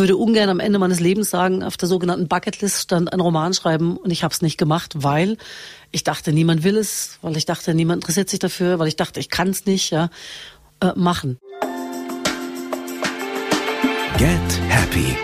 [0.00, 3.98] würde ungern am Ende meines Lebens sagen, auf der sogenannten Bucketlist stand ein Roman schreiben
[3.98, 5.36] und ich habe es nicht gemacht, weil
[5.90, 9.20] ich dachte, niemand will es, weil ich dachte, niemand interessiert sich dafür, weil ich dachte,
[9.20, 10.08] ich kann es nicht, ja,
[10.80, 11.38] äh, machen.
[14.16, 14.30] Get
[14.68, 15.16] Happy.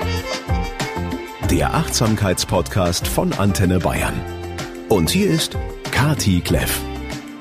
[1.50, 4.20] Der Achtsamkeitspodcast von Antenne Bayern.
[4.90, 5.56] Und hier ist
[5.90, 6.82] Kati Kleff.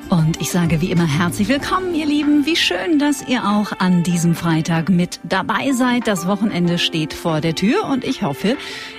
[0.09, 2.45] Und ich sage wie immer herzlich willkommen, ihr Lieben.
[2.45, 6.07] Wie schön, dass ihr auch an diesem Freitag mit dabei seid.
[6.07, 8.55] Das Wochenende steht vor der Tür und ich hoffe,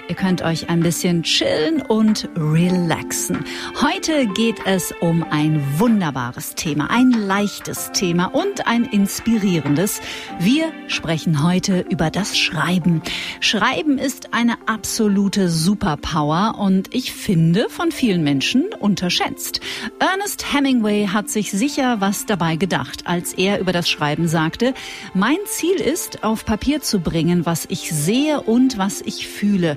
[0.08, 3.44] Ihr könnt euch ein bisschen chillen und relaxen.
[3.80, 10.00] Heute geht es um ein wunderbares Thema, ein leichtes Thema und ein inspirierendes.
[10.38, 13.02] Wir sprechen heute über das Schreiben.
[13.40, 19.60] Schreiben ist eine absolute Superpower und ich finde von vielen Menschen unterschätzt.
[19.98, 24.72] Ernest Hemingway hat sich sicher was dabei gedacht, als er über das Schreiben sagte,
[25.14, 29.76] mein Ziel ist, auf Papier zu bringen, was ich sehe und was ich fühle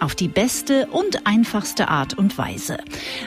[0.00, 2.78] auf die beste und einfachste Art und Weise.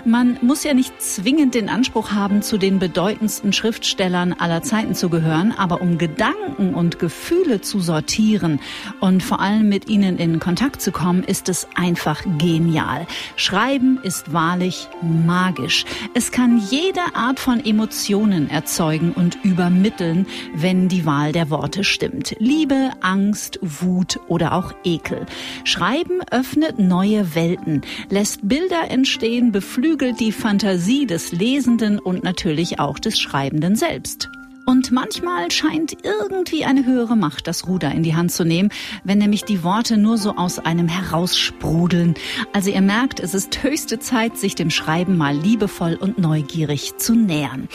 [0.06, 5.10] Man muss ja nicht zwingend den Anspruch haben, zu den bedeutendsten Schriftstellern aller Zeiten zu
[5.10, 8.60] gehören, aber um Gedanken und Gefühle zu sortieren
[9.00, 13.08] und vor allem mit ihnen in Kontakt zu kommen, ist es einfach genial.
[13.36, 15.86] Schreiben ist wahrlich magisch.
[16.14, 22.36] Es kann jede Art von Emotionen erzeugen und übermitteln, wenn die Wahl der Worte stimmt.
[22.40, 25.26] Liebe, Angst, Wut oder auch Ekel.
[25.64, 33.00] Schreiben öffnet neue Welten, lässt Bilder entstehen, beflügelt die Fantasie des Lesenden und natürlich auch
[33.00, 34.30] des Schreibenden selbst.
[34.66, 38.70] Und manchmal scheint irgendwie eine höhere Macht das Ruder in die Hand zu nehmen,
[39.04, 42.14] wenn nämlich die Worte nur so aus einem heraussprudeln.
[42.54, 47.16] Also ihr merkt, es ist höchste Zeit, sich dem Schreiben mal liebevoll und neugierig zu
[47.16, 47.68] nähern.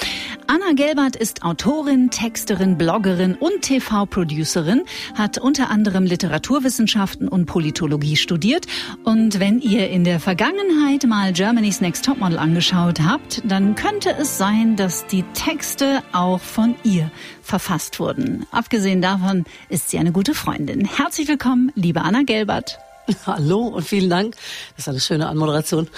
[0.46, 4.82] Anna Gelbert ist Autorin, Texterin, Bloggerin und TV-Producerin,
[5.14, 8.66] hat unter anderem Literaturwissenschaften und Politologie studiert.
[9.02, 14.38] Und wenn ihr in der Vergangenheit mal Germany's Next Topmodel angeschaut habt, dann könnte es
[14.38, 17.10] sein, dass die Texte auch von ihr
[17.42, 18.46] verfasst wurden.
[18.50, 20.84] Abgesehen davon ist sie eine gute Freundin.
[20.84, 22.78] Herzlich willkommen, liebe Anna Gelbert.
[23.26, 24.34] Hallo und vielen Dank.
[24.76, 25.88] Das ist eine schöne Anmoderation.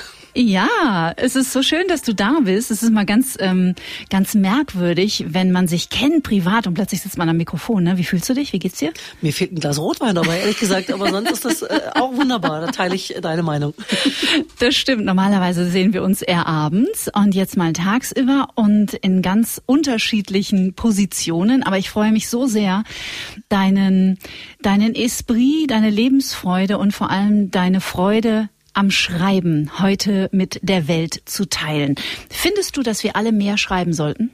[0.40, 2.70] Ja, es ist so schön, dass du da bist.
[2.70, 3.74] Es ist mal ganz, ähm,
[4.08, 7.82] ganz merkwürdig, wenn man sich kennt privat und plötzlich sitzt man am Mikrofon.
[7.82, 7.98] Ne?
[7.98, 8.52] Wie fühlst du dich?
[8.52, 8.92] Wie geht's dir?
[9.20, 10.92] Mir fehlt ein Glas Rotwein dabei, ehrlich gesagt.
[10.92, 12.60] Aber sonst ist das äh, auch wunderbar.
[12.60, 13.74] Da teile ich deine Meinung.
[14.60, 15.04] Das stimmt.
[15.04, 21.64] Normalerweise sehen wir uns eher abends und jetzt mal tagsüber und in ganz unterschiedlichen Positionen.
[21.64, 22.84] Aber ich freue mich so sehr,
[23.48, 24.18] deinen,
[24.62, 31.22] deinen Esprit, deine Lebensfreude und vor allem deine Freude am Schreiben heute mit der Welt
[31.24, 31.96] zu teilen.
[32.30, 34.30] Findest du, dass wir alle mehr schreiben sollten?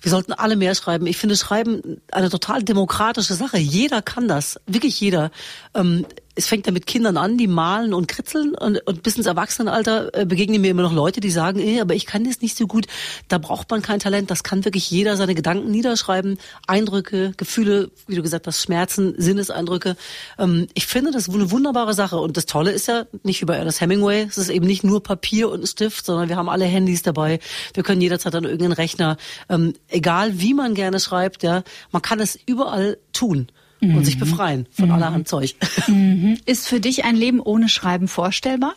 [0.00, 1.06] Wir sollten alle mehr schreiben.
[1.06, 3.56] Ich finde Schreiben eine total demokratische Sache.
[3.56, 5.30] Jeder kann das, wirklich jeder.
[5.74, 6.04] Ähm,
[6.34, 10.14] es fängt ja mit Kindern an, die malen und kritzeln und, und bis ins Erwachsenenalter
[10.14, 12.66] äh, begegnen mir immer noch Leute, die sagen, eh, aber ich kann das nicht so
[12.66, 12.86] gut.
[13.28, 14.30] Da braucht man kein Talent.
[14.30, 19.96] Das kann wirklich jeder seine Gedanken niederschreiben, Eindrücke, Gefühle, wie du gesagt hast, Schmerzen, Sinneseindrücke.
[20.38, 22.18] Ähm, ich finde das eine wunderbare Sache.
[22.18, 24.26] Und das Tolle ist ja nicht über Ernest Hemingway.
[24.28, 27.38] Es ist eben nicht nur Papier und Stift, sondern wir haben alle Handys dabei.
[27.74, 29.16] Wir können jederzeit an irgendeinen Rechner.
[29.48, 31.62] Ähm, egal wie man gerne schreibt, ja,
[31.92, 33.48] man kann es überall tun
[33.90, 33.96] mhm.
[33.96, 34.92] und sich befreien von mhm.
[34.92, 35.54] allerhand Zeug.
[35.86, 36.38] Mhm.
[36.46, 38.74] Ist für dich ein Leben ohne Schreiben vorstellbar?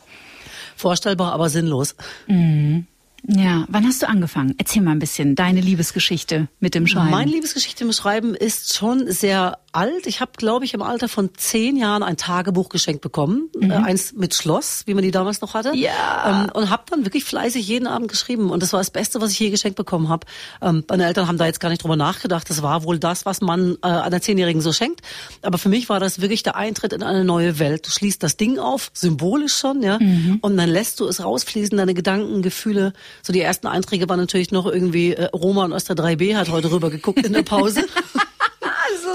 [0.75, 1.95] Vorstellbar, aber sinnlos.
[2.27, 2.85] Mhm.
[3.27, 4.55] Ja, wann hast du angefangen?
[4.57, 7.11] Erzähl mal ein bisschen deine Liebesgeschichte mit dem Schreiben.
[7.11, 10.07] Meine Liebesgeschichte mit Schreiben ist schon sehr alt.
[10.07, 13.69] Ich habe, glaube ich, im Alter von zehn Jahren ein Tagebuch geschenkt bekommen, mhm.
[13.69, 15.75] äh, eins mit Schloss, wie man die damals noch hatte.
[15.75, 16.45] Ja.
[16.45, 18.49] Ähm, und habe dann wirklich fleißig jeden Abend geschrieben.
[18.49, 20.25] Und das war das Beste, was ich je geschenkt bekommen habe.
[20.61, 22.49] Ähm, meine Eltern haben da jetzt gar nicht drüber nachgedacht.
[22.49, 25.01] Das war wohl das, was man äh, einer Zehnjährigen so schenkt.
[25.43, 27.85] Aber für mich war das wirklich der Eintritt in eine neue Welt.
[27.85, 30.39] Du schließt das Ding auf, symbolisch schon, ja, mhm.
[30.41, 32.93] und dann lässt du es rausfließen, deine Gedanken, Gefühle.
[33.21, 36.71] So die ersten Einträge waren natürlich noch irgendwie äh, Roman aus der 3B hat heute
[36.71, 37.85] rüber geguckt in der Pause.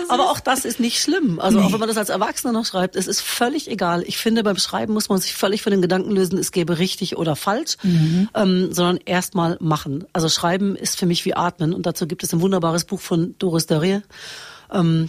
[0.08, 1.40] Aber auch das ist nicht schlimm.
[1.40, 1.66] Also nee.
[1.66, 4.02] auch wenn man das als Erwachsener noch schreibt, es ist völlig egal.
[4.06, 7.16] Ich finde, beim Schreiben muss man sich völlig von den Gedanken lösen, es gäbe richtig
[7.16, 8.28] oder falsch, mhm.
[8.34, 10.04] ähm, sondern erstmal machen.
[10.12, 13.34] Also Schreiben ist für mich wie Atmen und dazu gibt es ein wunderbares Buch von
[13.38, 14.02] Doris Darrier.
[14.72, 15.08] Ähm,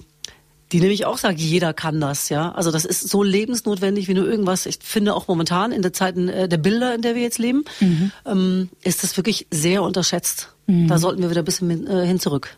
[0.73, 2.51] die nämlich auch sagt, jeder kann das, ja.
[2.51, 4.65] Also das ist so lebensnotwendig wie nur irgendwas.
[4.65, 7.63] Ich finde auch momentan in der Zeit äh, der Bilder, in der wir jetzt leben,
[7.79, 8.11] mhm.
[8.25, 10.49] ähm, ist das wirklich sehr unterschätzt.
[10.65, 10.87] Mhm.
[10.87, 12.57] Da sollten wir wieder ein bisschen äh, hin zurück.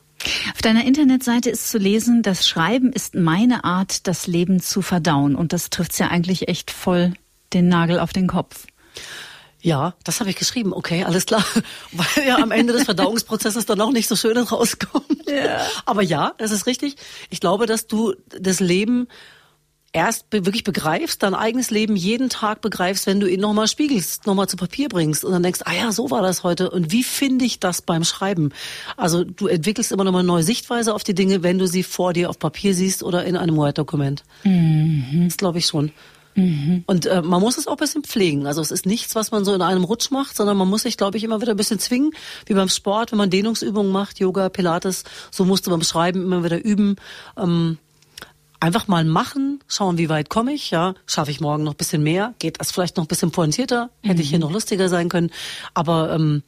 [0.53, 5.35] Auf deiner Internetseite ist zu lesen, das Schreiben ist meine Art, das Leben zu verdauen.
[5.35, 7.13] Und das trifft ja eigentlich echt voll
[7.53, 8.65] den Nagel auf den Kopf.
[9.61, 10.73] Ja, das habe ich geschrieben.
[10.73, 11.43] Okay, alles klar.
[11.91, 15.27] Weil ja am Ende des Verdauungsprozesses dann auch nicht so schön rauskommt.
[15.27, 15.59] Ja.
[15.85, 16.97] Aber ja, das ist richtig.
[17.31, 19.07] Ich glaube, dass du das Leben
[19.95, 24.27] erst be wirklich begreifst, dein eigenes Leben jeden Tag begreifst, wenn du ihn nochmal spiegelst,
[24.27, 27.03] nochmal zu Papier bringst und dann denkst, ah ja, so war das heute und wie
[27.03, 28.51] finde ich das beim Schreiben?
[28.97, 32.11] Also du entwickelst immer nochmal eine neue Sichtweise auf die Dinge, wenn du sie vor
[32.11, 34.23] dir auf Papier siehst oder in einem Word-Dokument.
[34.43, 35.23] Mhm.
[35.25, 35.91] Das glaube ich schon.
[36.35, 36.83] Mhm.
[36.85, 38.45] Und äh, man muss es auch ein bisschen pflegen.
[38.45, 40.97] Also es ist nichts, was man so in einem Rutsch macht, sondern man muss sich,
[40.97, 42.11] glaube ich, immer wieder ein bisschen zwingen,
[42.45, 46.43] wie beim Sport, wenn man Dehnungsübungen macht, Yoga, Pilates, so musst du beim Schreiben immer
[46.43, 46.97] wieder üben.
[47.37, 47.77] Ähm,
[48.65, 52.03] einfach mal machen, schauen, wie weit komme ich, ja, schaffe ich morgen noch ein bisschen
[52.03, 54.21] mehr, geht das vielleicht noch ein bisschen pointierter, hätte mhm.
[54.21, 54.45] ich hier mhm.
[54.45, 55.31] noch lustiger sein können,
[55.73, 56.43] aber ähm,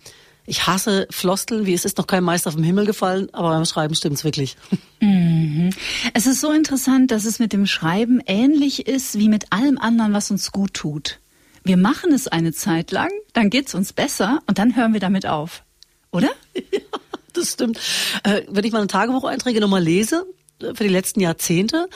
[0.50, 3.96] ich hasse Floskeln, wie es ist noch kein Meister vom Himmel gefallen, aber beim Schreiben
[3.96, 4.58] stimmt's wirklich.
[5.00, 5.70] Mhm.
[6.16, 10.12] Es ist so interessant, dass es mit dem Schreiben ähnlich ist wie mit allem anderen,
[10.12, 11.20] was uns gut tut.
[11.64, 15.28] Wir machen es eine Zeit lang, dann geht's uns besser und dann hören wir damit
[15.28, 15.64] auf.
[16.12, 16.30] Oder?
[16.72, 17.00] Ja,
[17.34, 17.80] das stimmt.
[18.24, 20.26] Äh, wenn ich meine Tagebucheinträge nochmal lese,
[20.60, 21.90] für die letzten Jahrzehnte,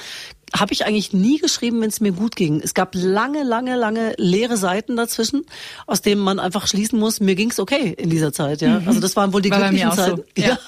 [0.54, 2.62] habe ich eigentlich nie geschrieben, wenn es mir gut ging.
[2.62, 5.46] Es gab lange, lange, lange leere Seiten dazwischen,
[5.88, 8.62] aus denen man einfach schließen muss, mir ging's okay in dieser Zeit.
[8.62, 8.88] Ja, mhm.
[8.88, 10.18] also das waren wohl die War glücklichen Zeiten.
[10.18, 10.42] So.
[10.42, 10.60] Ja.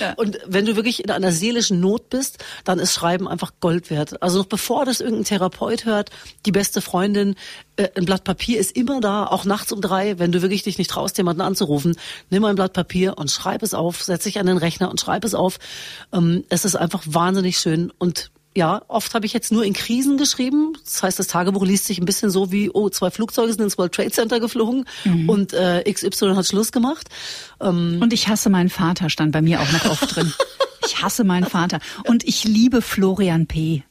[0.00, 0.12] ja.
[0.16, 4.22] Und wenn du wirklich in einer seelischen Not bist, dann ist Schreiben einfach Gold wert.
[4.22, 6.10] Also noch bevor das irgendein Therapeut hört,
[6.46, 7.34] die beste Freundin,
[7.76, 10.78] äh, ein Blatt Papier ist immer da, auch nachts um drei, wenn du wirklich dich
[10.78, 11.96] nicht traust, jemanden anzurufen,
[12.30, 15.24] nimm ein Blatt Papier und schreib es auf, setz dich an den Rechner und schreib
[15.24, 15.58] es auf.
[16.12, 20.18] Ähm, es ist einfach wahnsinnig schön und ja, oft habe ich jetzt nur in Krisen
[20.18, 20.74] geschrieben.
[20.84, 23.78] Das heißt, das Tagebuch liest sich ein bisschen so wie, oh, zwei Flugzeuge sind ins
[23.78, 25.28] World Trade Center geflogen mhm.
[25.28, 27.08] und äh, XY hat Schluss gemacht.
[27.60, 30.32] Ähm, und ich hasse meinen Vater, stand bei mir auch noch oft drin.
[30.84, 31.78] Ich hasse meinen Vater.
[32.08, 33.84] Und ich liebe Florian P.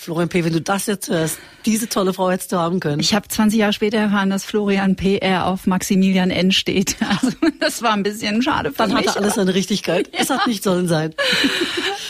[0.00, 3.00] Florian P., wenn du das jetzt hörst, diese tolle Frau hättest du haben können.
[3.00, 5.18] Ich habe 20 Jahre später erfahren, dass Florian P.
[5.18, 5.46] R.
[5.46, 6.52] auf Maximilian N.
[6.52, 6.96] steht.
[7.10, 9.04] Also das war ein bisschen schade für Dann mich.
[9.04, 10.08] Dann hatte alles seine Richtigkeit.
[10.12, 10.20] Ja.
[10.20, 11.12] Es hat nicht sollen sein.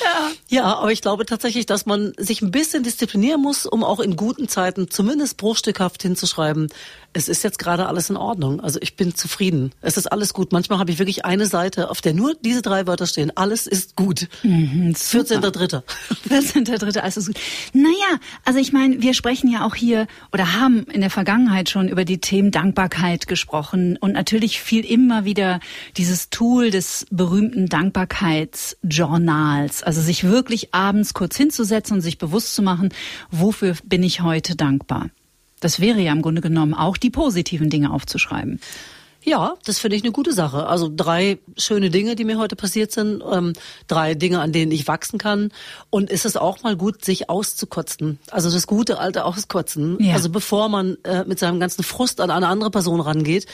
[0.03, 0.31] Ja.
[0.49, 4.15] ja, aber ich glaube tatsächlich, dass man sich ein bisschen disziplinieren muss, um auch in
[4.15, 6.69] guten Zeiten zumindest bruchstückhaft hinzuschreiben,
[7.13, 8.61] es ist jetzt gerade alles in Ordnung.
[8.61, 9.73] Also ich bin zufrieden.
[9.81, 10.53] Es ist alles gut.
[10.53, 13.37] Manchmal habe ich wirklich eine Seite, auf der nur diese drei Wörter stehen.
[13.37, 14.29] Alles ist gut.
[14.45, 15.83] Mhm, 14.3.
[16.29, 16.99] 14.3.
[17.01, 17.41] Alles ist gut.
[17.73, 21.89] Naja, also ich meine, wir sprechen ja auch hier oder haben in der Vergangenheit schon
[21.89, 25.59] über die Themen Dankbarkeit gesprochen und natürlich fiel immer wieder
[25.97, 29.83] dieses Tool des berühmten Dankbarkeitsjournals.
[29.83, 32.91] Also sich wirklich abends kurz hinzusetzen und sich bewusst zu machen,
[33.31, 35.11] wofür bin ich heute dankbar.
[35.61, 38.61] Das wäre ja im Grunde genommen auch die positiven Dinge aufzuschreiben.
[39.23, 40.67] Ja, das finde ich eine gute Sache.
[40.67, 43.53] Also drei schöne Dinge, die mir heute passiert sind, ähm,
[43.87, 45.53] drei Dinge, an denen ich wachsen kann.
[45.91, 48.19] Und ist es auch mal gut, sich auszukotzen.
[48.31, 50.03] Also das gute alte Auskotzen.
[50.03, 50.15] Ja.
[50.15, 53.47] Also bevor man äh, mit seinem ganzen Frust an eine andere Person rangeht,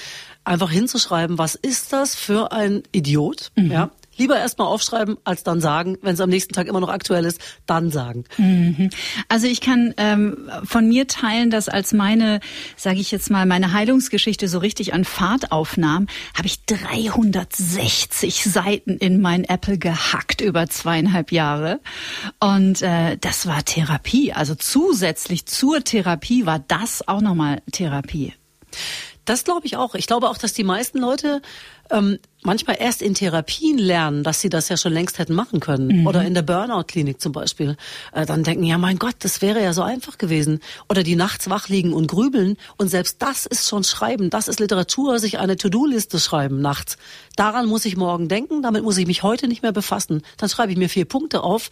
[0.45, 3.51] einfach hinzuschreiben, was ist das für ein Idiot?
[3.57, 3.73] Mhm.
[3.73, 5.99] Ja, Lieber erstmal aufschreiben, als dann sagen.
[6.03, 8.25] Wenn es am nächsten Tag immer noch aktuell ist, dann sagen.
[8.39, 8.91] Mhm.
[9.29, 12.41] Also ich kann ähm, von mir teilen, dass als meine,
[12.77, 18.97] sage ich jetzt mal, meine Heilungsgeschichte so richtig an Fahrt aufnahm, habe ich 360 Seiten
[18.97, 21.81] in mein Apple gehackt über zweieinhalb Jahre.
[22.41, 24.33] Und äh, das war Therapie.
[24.33, 28.33] Also zusätzlich zur Therapie war das auch nochmal Therapie.
[29.27, 29.95] Das glaube ich auch.
[29.95, 31.43] Ich glaube auch, dass die meisten Leute
[31.91, 36.01] ähm, manchmal erst in Therapien lernen, dass sie das ja schon längst hätten machen können.
[36.01, 36.07] Mhm.
[36.07, 37.77] Oder in der Burnout-Klinik zum Beispiel.
[38.13, 40.61] Äh, dann denken, ja mein Gott, das wäre ja so einfach gewesen.
[40.89, 42.57] Oder die nachts wach liegen und grübeln.
[42.77, 44.31] Und selbst das ist schon Schreiben.
[44.31, 46.97] Das ist Literatur, sich eine To-Do-Liste schreiben nachts.
[47.35, 50.23] Daran muss ich morgen denken, damit muss ich mich heute nicht mehr befassen.
[50.39, 51.71] Dann schreibe ich mir vier Punkte auf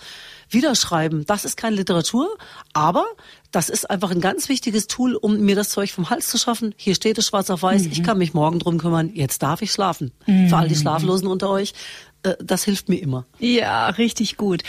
[0.54, 1.24] wieder schreiben.
[1.26, 2.36] Das ist keine Literatur,
[2.72, 3.04] aber
[3.50, 6.74] das ist einfach ein ganz wichtiges Tool, um mir das Zeug vom Hals zu schaffen.
[6.76, 7.84] Hier steht es schwarz auf weiß.
[7.84, 7.92] Mhm.
[7.92, 9.10] Ich kann mich morgen drum kümmern.
[9.14, 10.12] Jetzt darf ich schlafen.
[10.26, 10.48] Mhm.
[10.48, 11.74] Für all die Schlaflosen unter euch,
[12.22, 13.26] äh, das hilft mir immer.
[13.38, 14.62] Ja, richtig gut.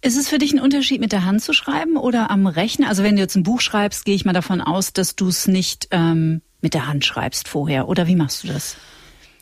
[0.00, 2.88] Ist es für dich ein Unterschied, mit der Hand zu schreiben oder am Rechner?
[2.88, 5.46] Also wenn du jetzt ein Buch schreibst, gehe ich mal davon aus, dass du es
[5.46, 7.88] nicht ähm, mit der Hand schreibst vorher.
[7.88, 8.76] Oder wie machst du das?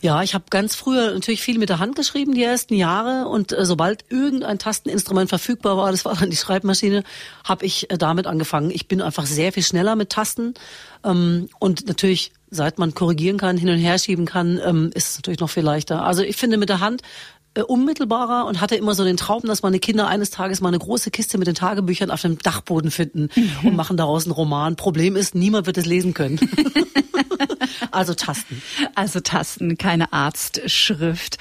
[0.03, 3.29] Ja, ich habe ganz früher natürlich viel mit der Hand geschrieben, die ersten Jahre.
[3.29, 7.05] Und äh, sobald irgendein Tasteninstrument verfügbar war, das war dann die Schreibmaschine,
[7.45, 8.71] habe ich äh, damit angefangen.
[8.71, 10.55] Ich bin einfach sehr viel schneller mit Tasten.
[11.05, 15.17] Ähm, und natürlich, seit man korrigieren kann, hin und her schieben kann, ähm, ist es
[15.19, 16.03] natürlich noch viel leichter.
[16.03, 17.03] Also ich finde mit der Hand
[17.53, 20.79] äh, unmittelbarer und hatte immer so den Traum, dass meine Kinder eines Tages mal eine
[20.79, 23.69] große Kiste mit den Tagebüchern auf dem Dachboden finden mhm.
[23.69, 24.77] und machen daraus einen Roman.
[24.77, 26.41] Problem ist, niemand wird es lesen können.
[27.91, 28.63] also Tasten.
[28.95, 31.39] Also Tasten, keine Arztschrift.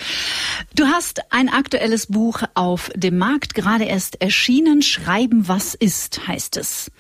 [0.75, 4.81] Du hast ein aktuelles Buch auf dem Markt, gerade erst erschienen.
[4.81, 6.91] Schreiben, was ist, heißt es.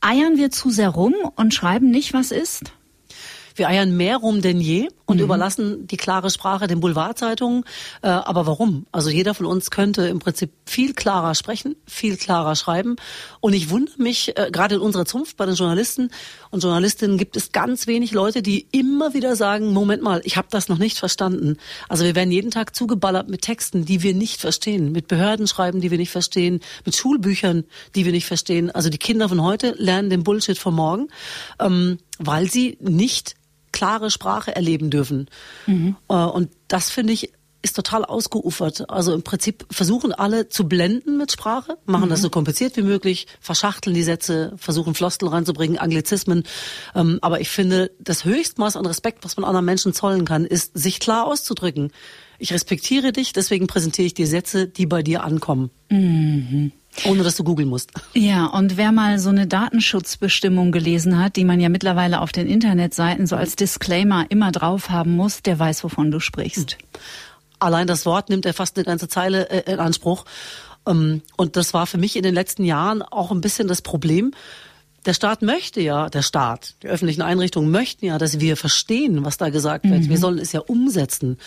[0.00, 2.72] Eiern wir zu sehr rum und schreiben nicht, was ist?
[3.56, 5.22] Wir eiern mehr rum denn je und mhm.
[5.22, 7.64] überlassen die klare Sprache den Boulevardzeitungen.
[8.02, 8.86] Äh, aber warum?
[8.92, 12.96] Also jeder von uns könnte im Prinzip viel klarer sprechen, viel klarer schreiben.
[13.40, 16.10] Und ich wundere mich, äh, gerade in unserer Zunft bei den Journalisten
[16.50, 20.48] und Journalistinnen gibt es ganz wenig Leute, die immer wieder sagen, Moment mal, ich habe
[20.50, 21.56] das noch nicht verstanden.
[21.88, 25.90] Also wir werden jeden Tag zugeballert mit Texten, die wir nicht verstehen, mit Behördenschreiben, die
[25.90, 28.70] wir nicht verstehen, mit Schulbüchern, die wir nicht verstehen.
[28.72, 31.08] Also die Kinder von heute lernen den Bullshit von morgen,
[31.60, 33.36] ähm, weil sie nicht
[33.76, 35.28] klare Sprache erleben dürfen.
[35.66, 35.96] Mhm.
[36.08, 38.88] Äh, und das finde ich ist total ausgeufert.
[38.88, 42.10] Also im Prinzip versuchen alle zu blenden mit Sprache, machen mhm.
[42.10, 46.44] das so kompliziert wie möglich, verschachteln die Sätze, versuchen Floskel reinzubringen, Anglizismen.
[46.94, 50.78] Ähm, aber ich finde, das Höchstmaß an Respekt, was man anderen Menschen zollen kann, ist,
[50.78, 51.90] sich klar auszudrücken.
[52.38, 55.70] Ich respektiere dich, deswegen präsentiere ich dir Sätze, die bei dir ankommen.
[55.90, 56.70] Mhm.
[57.04, 57.90] Ohne dass du googeln musst.
[58.14, 62.46] Ja, und wer mal so eine Datenschutzbestimmung gelesen hat, die man ja mittlerweile auf den
[62.46, 66.78] Internetseiten so als Disclaimer immer drauf haben muss, der weiß, wovon du sprichst.
[67.58, 70.24] Allein das Wort nimmt er fast eine ganze Zeile äh, in Anspruch.
[70.86, 74.32] Ähm, und das war für mich in den letzten Jahren auch ein bisschen das Problem,
[75.06, 79.36] der Staat möchte ja, der Staat, die öffentlichen Einrichtungen möchten ja, dass wir verstehen, was
[79.36, 80.02] da gesagt wird.
[80.02, 80.08] Mhm.
[80.08, 81.38] Wir sollen es ja umsetzen.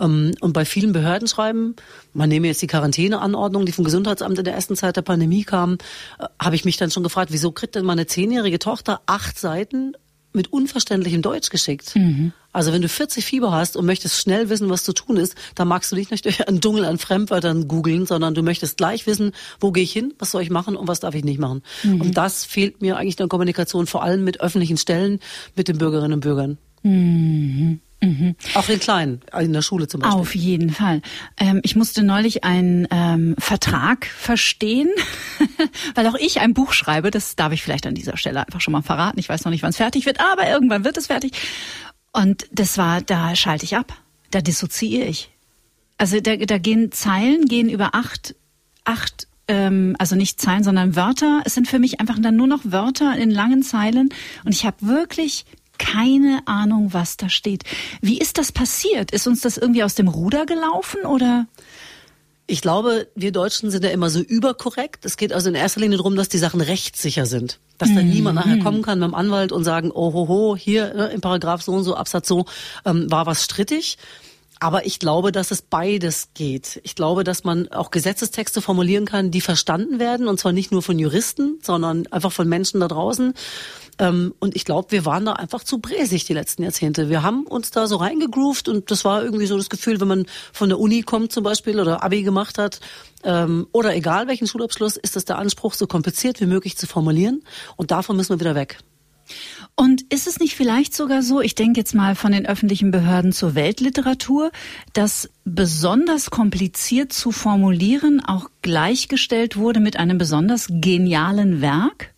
[0.00, 1.76] Ähm, und bei vielen Behördenschreiben,
[2.12, 5.78] man nehme jetzt die Quarantäneanordnung, die vom Gesundheitsamt in der ersten Zeit der Pandemie kam,
[6.18, 9.94] äh, habe ich mich dann schon gefragt, wieso kriegt denn meine zehnjährige Tochter acht Seiten
[10.34, 11.94] mit unverständlichem Deutsch geschickt.
[11.96, 12.32] Mhm.
[12.52, 15.66] Also wenn du 40 Fieber hast und möchtest schnell wissen, was zu tun ist, dann
[15.66, 19.72] magst du nicht durch einen Dschungel an Fremdwörtern googeln, sondern du möchtest gleich wissen, wo
[19.72, 21.62] gehe ich hin, was soll ich machen und was darf ich nicht machen.
[21.82, 22.00] Mhm.
[22.00, 25.18] Und das fehlt mir eigentlich in der Kommunikation, vor allem mit öffentlichen Stellen,
[25.56, 26.58] mit den Bürgerinnen und Bürgern.
[26.82, 27.80] Mhm.
[28.04, 28.36] Mhm.
[28.54, 30.20] Auch in kleinen, in der Schule zum Beispiel.
[30.20, 31.00] Auf jeden Fall.
[31.38, 34.90] Ähm, ich musste neulich einen ähm, Vertrag verstehen,
[35.94, 37.10] weil auch ich ein Buch schreibe.
[37.10, 39.18] Das darf ich vielleicht an dieser Stelle einfach schon mal verraten.
[39.18, 41.32] Ich weiß noch nicht, wann es fertig wird, aber irgendwann wird es fertig.
[42.12, 43.96] Und das war, da schalte ich ab.
[44.30, 45.30] Da dissoziiere ich.
[45.96, 48.34] Also da, da gehen Zeilen, gehen über acht,
[48.84, 51.42] acht ähm, also nicht Zeilen, sondern Wörter.
[51.44, 54.10] Es sind für mich einfach dann nur noch Wörter in langen Zeilen.
[54.44, 55.44] Und ich habe wirklich
[55.78, 57.64] keine Ahnung, was da steht.
[58.00, 59.10] Wie ist das passiert?
[59.10, 61.46] Ist uns das irgendwie aus dem Ruder gelaufen oder?
[62.46, 65.06] Ich glaube, wir Deutschen sind ja immer so überkorrekt.
[65.06, 67.58] Es geht also in erster Linie darum, dass die Sachen rechtssicher sind.
[67.78, 68.12] Dass dann mhm.
[68.12, 71.62] niemand nachher kommen kann dem Anwalt und sagen, oh ho, ho hier ne, im Paragraph
[71.62, 72.44] so und so, Absatz so,
[72.84, 73.96] ähm, war was strittig.
[74.60, 76.80] Aber ich glaube, dass es beides geht.
[76.84, 80.82] Ich glaube, dass man auch Gesetzestexte formulieren kann, die verstanden werden, und zwar nicht nur
[80.82, 83.34] von Juristen, sondern einfach von Menschen da draußen.
[83.98, 87.08] Ähm, und ich glaube, wir waren da einfach zu bräsig die letzten Jahrzehnte.
[87.08, 90.26] Wir haben uns da so reingegroovt und das war irgendwie so das Gefühl, wenn man
[90.52, 92.80] von der Uni kommt zum Beispiel oder Abi gemacht hat,
[93.22, 97.42] ähm, oder egal welchen Schulabschluss, ist das der Anspruch, so kompliziert wie möglich zu formulieren.
[97.76, 98.78] Und davon müssen wir wieder weg.
[99.76, 103.32] Und ist es nicht vielleicht sogar so, ich denke jetzt mal von den öffentlichen Behörden
[103.32, 104.52] zur Weltliteratur,
[104.92, 112.13] dass besonders kompliziert zu formulieren auch gleichgestellt wurde mit einem besonders genialen Werk?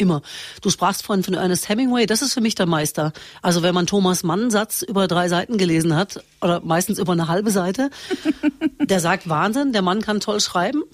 [0.00, 0.22] Immer.
[0.62, 3.12] Du sprachst vorhin von Ernest Hemingway, das ist für mich der Meister.
[3.42, 7.28] Also wenn man Thomas Mann Satz über drei Seiten gelesen hat, oder meistens über eine
[7.28, 7.90] halbe Seite,
[8.80, 10.84] der sagt Wahnsinn, der Mann kann toll schreiben.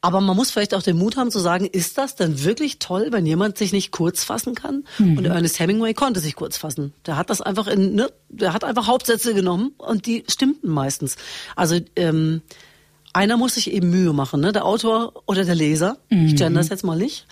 [0.00, 3.08] Aber man muss vielleicht auch den Mut haben zu sagen, ist das denn wirklich toll,
[3.10, 4.84] wenn jemand sich nicht kurz fassen kann?
[4.98, 5.18] Mhm.
[5.18, 6.94] Und Ernest Hemingway konnte sich kurz fassen.
[7.06, 11.16] Der hat das einfach in, ne, der hat einfach Hauptsätze genommen und die stimmten meistens.
[11.56, 12.42] Also ähm,
[13.12, 14.52] einer muss sich eben Mühe machen, ne?
[14.52, 15.98] Der Autor oder der Leser.
[16.10, 16.26] Mhm.
[16.26, 17.26] Ich gender das jetzt mal nicht.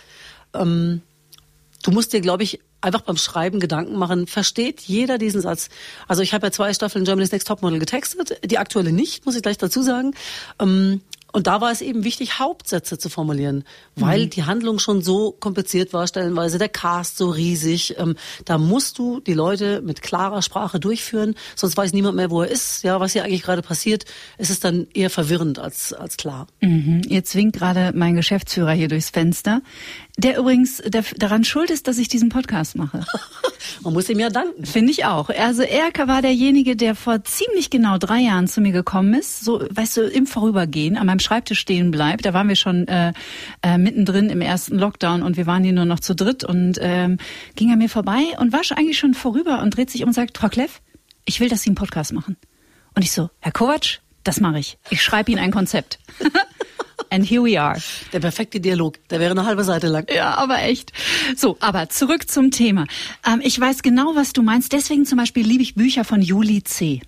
[0.55, 1.03] Ähm,
[1.83, 5.69] du musst dir, glaube ich, einfach beim Schreiben Gedanken machen, versteht jeder diesen Satz?
[6.07, 9.43] Also ich habe ja zwei Staffeln Germany's Next Topmodel getextet, die aktuelle nicht, muss ich
[9.43, 10.15] gleich dazu sagen.
[10.61, 11.01] Ähm,
[11.33, 13.65] und da war es eben wichtig, Hauptsätze zu formulieren,
[13.97, 14.31] weil mhm.
[14.31, 17.97] die Handlung schon so kompliziert war, stellenweise der Cast so riesig.
[17.99, 22.43] Ähm, da musst du die Leute mit klarer Sprache durchführen, sonst weiß niemand mehr, wo
[22.43, 24.07] er ist, ja, was hier eigentlich gerade passiert.
[24.39, 26.47] Es ist dann eher verwirrend als, als klar.
[26.61, 27.03] Mhm.
[27.07, 29.61] Jetzt winkt gerade mein Geschäftsführer hier durchs Fenster
[30.19, 30.83] der übrigens
[31.17, 33.05] daran schuld ist, dass ich diesen Podcast mache.
[33.83, 34.67] Man muss ihm ja danken.
[34.67, 35.31] Finde ich auch.
[35.31, 39.65] Also er war derjenige, der vor ziemlich genau drei Jahren zu mir gekommen ist, so,
[39.71, 42.25] weißt du, im Vorübergehen an meinem Schreibtisch stehen bleibt.
[42.25, 43.13] Da waren wir schon äh,
[43.63, 47.19] äh, mittendrin im ersten Lockdown und wir waren hier nur noch zu dritt und ähm,
[47.57, 50.15] ging er mir vorbei und war schon eigentlich schon vorüber und dreht sich um und
[50.15, 50.81] sagt, Frau Kleff,
[51.25, 52.37] ich will, dass Sie einen Podcast machen.
[52.95, 54.79] Und ich so, Herr Kovac, das mache ich.
[54.91, 55.99] Ich schreibe Ihnen ein Konzept.
[57.11, 57.81] And here we are.
[58.13, 58.99] Der perfekte Dialog.
[59.09, 60.07] Der wäre eine halbe Seite lang.
[60.15, 60.93] Ja, aber echt.
[61.37, 62.87] So, aber zurück zum Thema.
[63.27, 64.73] Ähm, ich weiß genau, was du meinst.
[64.73, 67.01] Deswegen zum Beispiel liebe ich Bücher von Julie C.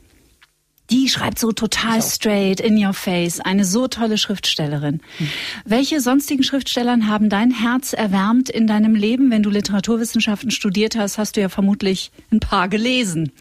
[0.90, 3.40] Die schreibt so total straight in your face.
[3.40, 5.00] Eine so tolle Schriftstellerin.
[5.18, 5.28] Hm.
[5.64, 9.30] Welche sonstigen Schriftstellern haben dein Herz erwärmt in deinem Leben?
[9.30, 13.32] Wenn du Literaturwissenschaften studiert hast, hast du ja vermutlich ein paar gelesen.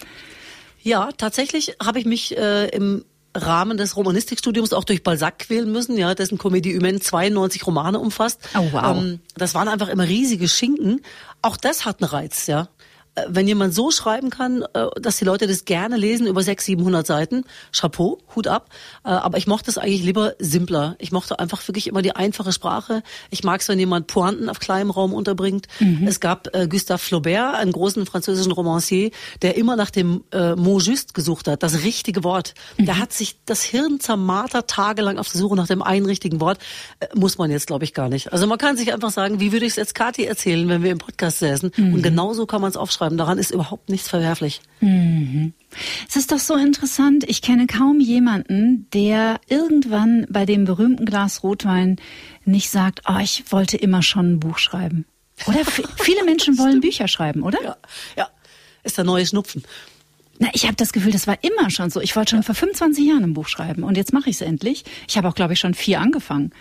[0.82, 3.04] Ja, tatsächlich habe ich mich äh, im
[3.36, 8.40] Rahmen des Romanistikstudiums auch durch Balzac quälen müssen, ja, dessen Comédie Humaine 92 Romane umfasst.
[8.58, 8.98] Oh, wow.
[8.98, 11.02] Ähm, das waren einfach immer riesige Schinken.
[11.42, 12.70] Auch das hat einen Reiz, ja.
[13.16, 16.60] Äh, wenn jemand so schreiben kann, äh, dass die Leute das gerne lesen über 600,
[16.80, 18.70] 700 Seiten, Chapeau, Hut ab.
[19.04, 20.96] Äh, aber ich mochte es eigentlich lieber simpler.
[21.00, 23.04] Ich mochte einfach wirklich immer die einfache Sprache.
[23.30, 25.68] Ich mag es, wenn jemand Pointen auf kleinem Raum unterbringt.
[25.80, 26.08] Mhm.
[26.08, 29.12] Es gab Gustave Flaubert, einen großen französischen Romancier,
[29.42, 30.24] der immer nach dem
[30.56, 32.54] mot juste gesucht hat, das richtige Wort.
[32.78, 32.86] Mhm.
[32.86, 36.60] Der hat sich das Hirn zermartert tagelang auf der Suche nach dem einen richtigen Wort.
[37.16, 38.32] Muss man jetzt, glaube ich, gar nicht.
[38.32, 40.92] Also man kann sich einfach sagen, wie würde ich es jetzt Kathi erzählen, wenn wir
[40.92, 41.72] im Podcast säßen?
[41.76, 41.94] Mhm.
[41.96, 43.18] Und genauso kann man es aufschreiben schreiben.
[43.18, 44.62] Daran ist überhaupt nichts verwerflich.
[44.80, 45.54] Mhm.
[46.08, 47.24] Es ist doch so interessant.
[47.28, 51.98] Ich kenne kaum jemanden, der irgendwann bei dem berühmten Glas Rotwein
[52.46, 55.06] nicht sagt, oh, ich wollte immer schon ein Buch schreiben.
[55.48, 55.60] Oder
[55.98, 57.62] viele Menschen wollen Bücher schreiben, oder?
[57.64, 57.78] Ja,
[58.18, 58.30] ja.
[58.84, 59.64] Ist der neue Schnupfen.
[60.42, 62.00] Na, ich habe das Gefühl, das war immer schon so.
[62.00, 64.86] Ich wollte schon vor 25 Jahren ein Buch schreiben und jetzt mache ich es endlich.
[65.06, 66.52] Ich habe auch, glaube ich, schon vier angefangen.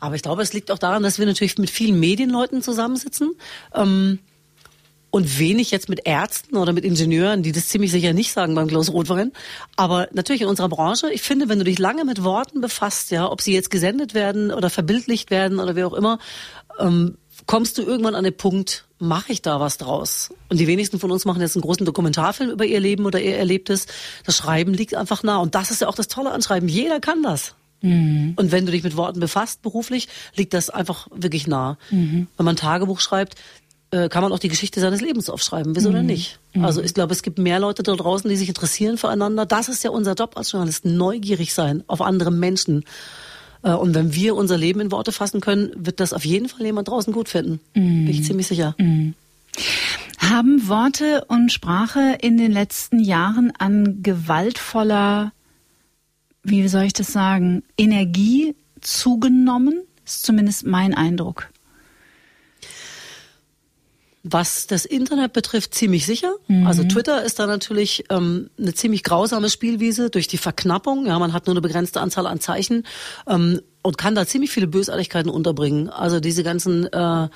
[0.00, 3.32] Aber ich glaube, es liegt auch daran, dass wir natürlich mit vielen Medienleuten zusammensitzen.
[3.74, 4.18] Ähm
[5.10, 8.68] und wenig jetzt mit Ärzten oder mit Ingenieuren, die das ziemlich sicher nicht sagen beim
[8.68, 9.32] Klaus Rotwein.
[9.76, 13.30] Aber natürlich in unserer Branche, ich finde, wenn du dich lange mit Worten befasst, ja,
[13.30, 16.18] ob sie jetzt gesendet werden oder verbildlicht werden oder wie auch immer,
[16.78, 20.30] ähm, kommst du irgendwann an den Punkt, mache ich da was draus?
[20.48, 23.36] Und die wenigsten von uns machen jetzt einen großen Dokumentarfilm über ihr Leben oder ihr
[23.36, 23.86] Erlebtes.
[24.24, 25.38] Das Schreiben liegt einfach nah.
[25.38, 26.68] Und das ist ja auch das Tolle an Schreiben.
[26.68, 27.54] Jeder kann das.
[27.82, 28.34] Mhm.
[28.36, 31.78] Und wenn du dich mit Worten befasst beruflich, liegt das einfach wirklich nah.
[31.90, 32.26] Mhm.
[32.36, 33.36] Wenn man ein Tagebuch schreibt,
[33.90, 35.94] äh, kann man auch die Geschichte seines Lebens aufschreiben, wieso mhm.
[35.94, 36.38] denn nicht?
[36.54, 36.64] Mhm.
[36.64, 39.46] Also ich glaube, es gibt mehr Leute da draußen, die sich interessieren füreinander.
[39.46, 42.84] Das ist ja unser Job als Journalisten, neugierig sein auf andere Menschen.
[43.62, 46.64] Äh, und wenn wir unser Leben in Worte fassen können, wird das auf jeden Fall
[46.66, 47.60] jemand draußen gut finden.
[47.74, 48.06] Mhm.
[48.06, 48.74] Bin ich ziemlich sicher.
[48.78, 49.14] Mhm.
[50.18, 55.32] Haben Worte und Sprache in den letzten Jahren an gewaltvoller,
[56.42, 59.82] wie soll ich das sagen, Energie zugenommen?
[60.04, 61.48] Ist zumindest mein Eindruck.
[64.28, 66.34] Was das Internet betrifft, ziemlich sicher.
[66.48, 66.66] Mhm.
[66.66, 71.06] Also Twitter ist da natürlich ähm, eine ziemlich grausame Spielwiese durch die Verknappung.
[71.06, 72.84] Ja, man hat nur eine begrenzte Anzahl an Zeichen
[73.28, 75.90] ähm, und kann da ziemlich viele Bösartigkeiten unterbringen.
[75.90, 77.28] Also diese ganzen äh,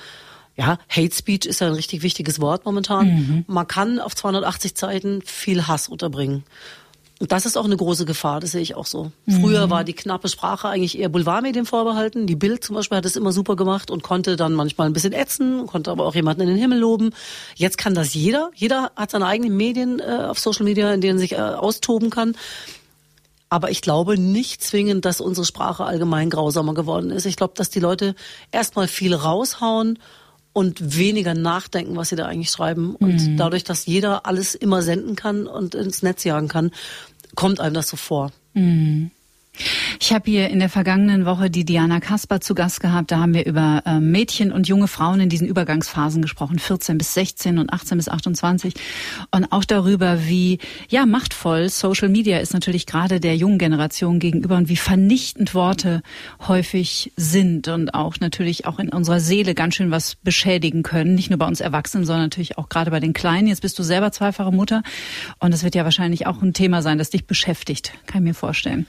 [0.57, 3.07] ja, Hate Speech ist ja ein richtig wichtiges Wort momentan.
[3.07, 3.45] Mhm.
[3.47, 6.43] Man kann auf 280 Seiten viel Hass unterbringen.
[7.21, 9.11] Und das ist auch eine große Gefahr, das sehe ich auch so.
[9.29, 9.69] Früher mhm.
[9.69, 12.25] war die knappe Sprache eigentlich eher Boulevardmedien vorbehalten.
[12.25, 15.13] Die Bild zum Beispiel hat es immer super gemacht und konnte dann manchmal ein bisschen
[15.13, 17.11] ätzen, konnte aber auch jemanden in den Himmel loben.
[17.53, 18.49] Jetzt kann das jeder.
[18.55, 22.09] Jeder hat seine eigenen Medien äh, auf Social Media, in denen er sich äh, austoben
[22.09, 22.35] kann.
[23.49, 27.27] Aber ich glaube nicht zwingend, dass unsere Sprache allgemein grausamer geworden ist.
[27.27, 28.15] Ich glaube, dass die Leute
[28.51, 29.99] erstmal viel raushauen
[30.53, 32.95] und weniger nachdenken, was sie da eigentlich schreiben.
[32.95, 33.37] Und mhm.
[33.37, 36.71] dadurch, dass jeder alles immer senden kann und ins Netz jagen kann,
[37.35, 38.31] kommt einem das so vor.
[38.53, 39.11] Mhm.
[39.99, 43.11] Ich habe hier in der vergangenen Woche die Diana Kasper zu Gast gehabt.
[43.11, 47.13] Da haben wir über äh, Mädchen und junge Frauen in diesen Übergangsphasen gesprochen, 14 bis
[47.13, 48.73] 16 und 18 bis 28.
[49.29, 50.59] Und auch darüber, wie
[50.89, 56.01] ja machtvoll Social Media ist natürlich gerade der jungen Generation gegenüber und wie vernichtend Worte
[56.47, 61.13] häufig sind und auch natürlich auch in unserer Seele ganz schön was beschädigen können.
[61.13, 63.47] Nicht nur bei uns Erwachsenen, sondern natürlich auch gerade bei den Kleinen.
[63.47, 64.81] Jetzt bist du selber zweifache Mutter
[65.39, 67.93] und das wird ja wahrscheinlich auch ein Thema sein, das dich beschäftigt.
[68.07, 68.87] Kann ich mir vorstellen.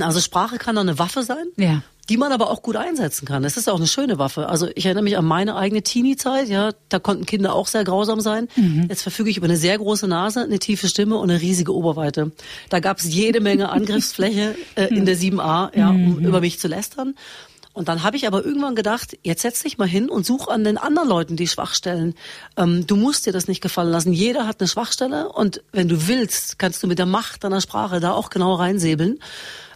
[0.00, 1.46] Also Sprache kann doch eine Waffe sein.
[1.56, 3.42] Ja die man aber auch gut einsetzen kann.
[3.42, 4.48] Das ist auch eine schöne Waffe.
[4.48, 8.20] Also ich erinnere mich an meine eigene Teenie-Zeit, ja, da konnten Kinder auch sehr grausam
[8.20, 8.48] sein.
[8.56, 8.86] Mhm.
[8.88, 12.32] Jetzt verfüge ich über eine sehr große Nase, eine tiefe Stimme und eine riesige Oberweite.
[12.70, 16.26] Da gab es jede Menge Angriffsfläche äh, in der 7a, ja, um mhm.
[16.26, 17.14] über mich zu lästern.
[17.72, 20.62] Und dann habe ich aber irgendwann gedacht, jetzt setz dich mal hin und such an
[20.64, 22.14] den anderen Leuten die Schwachstellen.
[22.58, 24.12] Ähm, du musst dir das nicht gefallen lassen.
[24.12, 28.00] Jeder hat eine Schwachstelle und wenn du willst, kannst du mit der Macht deiner Sprache
[28.00, 29.18] da auch genau reinsäbeln.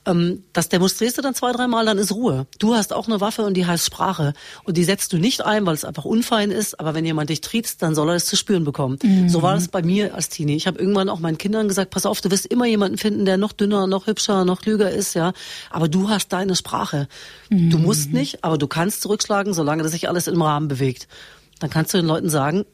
[0.07, 2.47] Ähm, das demonstrierst du dann zwei, dreimal, dann ist Ruhe.
[2.59, 4.33] Du hast auch eine Waffe und die heißt Sprache.
[4.64, 7.40] Und die setzt du nicht ein, weil es einfach unfein ist, aber wenn jemand dich
[7.40, 8.99] triezt, dann soll er es zu spüren bekommen.
[9.03, 9.29] Mhm.
[9.29, 10.57] So war das bei mir als Teenie.
[10.57, 13.37] Ich habe irgendwann auch meinen Kindern gesagt, pass auf, du wirst immer jemanden finden, der
[13.37, 15.33] noch dünner, noch hübscher, noch klüger ist, ja.
[15.71, 17.09] Aber du hast deine Sprache.
[17.51, 17.71] Mhm.
[17.71, 21.09] Du musst nicht, aber du kannst zurückschlagen, solange das sich alles im Rahmen bewegt.
[21.59, 22.64] Dann kannst du den Leuten sagen,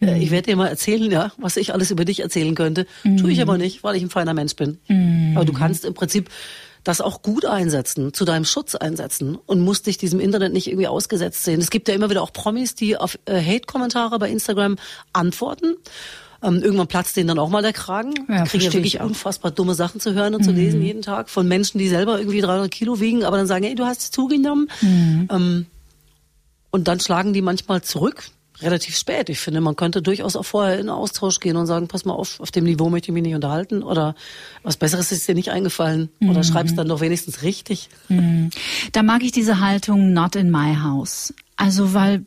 [0.00, 2.86] äh, ich werde dir mal erzählen, ja, was ich alles über dich erzählen könnte.
[3.04, 3.16] Mhm.
[3.18, 4.78] Tue ich aber nicht, weil ich ein feiner Mensch bin.
[4.88, 5.32] Mhm.
[5.36, 6.30] Aber du kannst im Prinzip
[6.84, 10.86] das auch gut einsetzen, zu deinem Schutz einsetzen und musst dich diesem Internet nicht irgendwie
[10.86, 11.60] ausgesetzt sehen.
[11.60, 14.76] Es gibt ja immer wieder auch Promis, die auf äh, Hate-Kommentare bei Instagram
[15.12, 15.76] antworten.
[16.40, 18.14] Ähm, irgendwann platzt denen dann auch mal der Kragen.
[18.28, 20.44] Ja, kriegen ja wirklich unfassbar dumme Sachen zu hören und mhm.
[20.44, 23.64] zu lesen jeden Tag von Menschen, die selber irgendwie 300 Kilo wiegen, aber dann sagen,
[23.64, 24.70] ey, du hast zugenommen.
[24.80, 25.28] Mhm.
[25.30, 25.66] Ähm,
[26.70, 28.30] und dann schlagen die manchmal zurück
[28.62, 29.28] relativ spät.
[29.28, 32.40] Ich finde, man könnte durchaus auch vorher in Austausch gehen und sagen, pass mal auf,
[32.40, 34.14] auf dem Niveau möchte ich mich nicht unterhalten oder
[34.62, 36.30] was Besseres ist dir nicht eingefallen mhm.
[36.30, 37.88] oder schreibst dann doch wenigstens richtig.
[38.08, 38.50] Mhm.
[38.92, 41.32] Da mag ich diese Haltung not in my house.
[41.60, 42.24] Also weil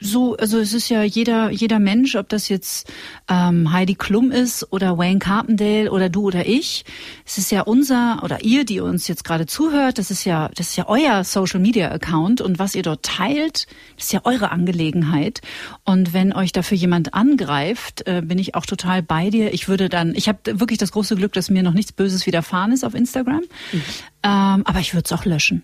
[0.00, 2.92] so, also es ist ja jeder jeder Mensch, ob das jetzt
[3.28, 6.84] ähm, Heidi Klum ist oder Wayne Carpendale oder du oder ich,
[7.24, 10.70] es ist ja unser oder ihr, die uns jetzt gerade zuhört, das ist ja das
[10.70, 14.50] ist ja euer Social Media Account und was ihr dort teilt, das ist ja eure
[14.50, 15.40] Angelegenheit.
[15.84, 19.54] Und wenn euch dafür jemand angreift, äh, bin ich auch total bei dir.
[19.54, 22.72] Ich würde dann, ich habe wirklich das große Glück, dass mir noch nichts Böses widerfahren
[22.72, 23.82] ist auf Instagram, mhm.
[24.24, 25.62] ähm, aber ich würde es auch löschen.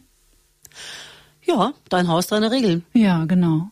[1.51, 2.85] Ja, dein Haus, deine Regeln.
[2.93, 3.71] Ja, genau.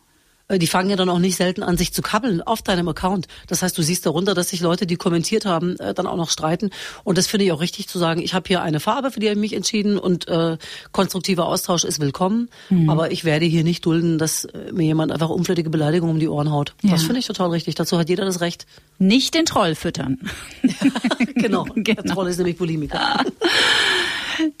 [0.49, 3.27] Äh, die fangen ja dann auch nicht selten an, sich zu kabbeln auf deinem Account.
[3.47, 6.29] Das heißt, du siehst darunter, dass sich Leute, die kommentiert haben, äh, dann auch noch
[6.29, 6.71] streiten.
[7.03, 8.21] Und das finde ich auch richtig zu sagen.
[8.21, 10.57] Ich habe hier eine Farbe, für die ich mich entschieden und äh,
[10.91, 12.49] konstruktiver Austausch ist willkommen.
[12.69, 12.89] Mhm.
[12.89, 16.27] Aber ich werde hier nicht dulden, dass äh, mir jemand einfach unflätige Beleidigungen um die
[16.27, 16.73] Ohren haut.
[16.81, 16.91] Ja.
[16.91, 17.75] Das finde ich total richtig.
[17.75, 18.65] Dazu hat jeder das Recht.
[18.97, 20.19] Nicht den Troll füttern.
[21.35, 21.63] genau.
[21.75, 21.95] genau.
[22.03, 23.23] Der Troll ist nämlich Bulimiker.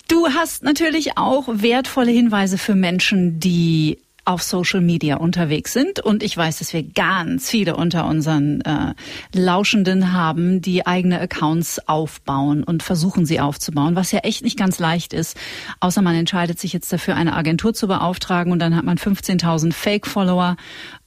[0.07, 5.99] Du hast natürlich auch wertvolle Hinweise für Menschen, die auf Social Media unterwegs sind.
[5.99, 8.93] Und ich weiß, dass wir ganz viele unter unseren äh,
[9.33, 14.77] Lauschenden haben, die eigene Accounts aufbauen und versuchen sie aufzubauen, was ja echt nicht ganz
[14.77, 15.35] leicht ist.
[15.79, 19.73] Außer man entscheidet sich jetzt dafür, eine Agentur zu beauftragen und dann hat man 15.000
[19.73, 20.57] Fake-Follower,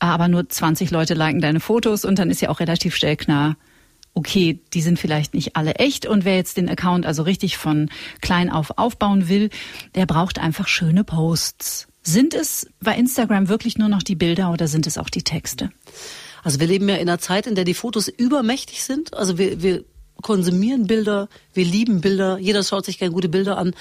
[0.01, 3.57] aber nur 20 Leute liken deine Fotos und dann ist ja auch relativ schnell klar,
[4.15, 7.91] okay, die sind vielleicht nicht alle echt und wer jetzt den Account also richtig von
[8.21, 9.51] klein auf aufbauen will,
[9.95, 11.89] der braucht einfach schöne Posts.
[12.03, 15.71] Sind es bei Instagram wirklich nur noch die Bilder oder sind es auch die Texte?
[16.43, 19.15] Also wir leben ja in einer Zeit, in der die Fotos übermächtig sind.
[19.15, 19.85] Also wir, wir
[20.21, 23.75] konsumieren Bilder, wir lieben Bilder, jeder schaut sich gerne gute Bilder an.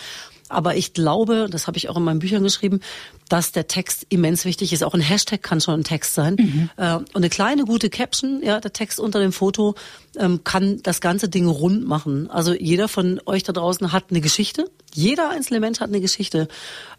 [0.51, 2.81] Aber ich glaube, das habe ich auch in meinen Büchern geschrieben,
[3.29, 4.83] dass der Text immens wichtig ist.
[4.83, 6.35] Auch ein Hashtag kann schon ein Text sein.
[6.39, 6.69] Mhm.
[6.77, 9.75] Äh, und eine kleine gute Caption, ja, der Text unter dem Foto,
[10.17, 12.29] ähm, kann das ganze Ding rund machen.
[12.29, 14.69] Also jeder von euch da draußen hat eine Geschichte.
[14.93, 16.47] Jeder einzelne Mensch hat eine Geschichte.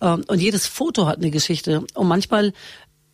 [0.00, 1.84] Ähm, und jedes Foto hat eine Geschichte.
[1.94, 2.52] Und manchmal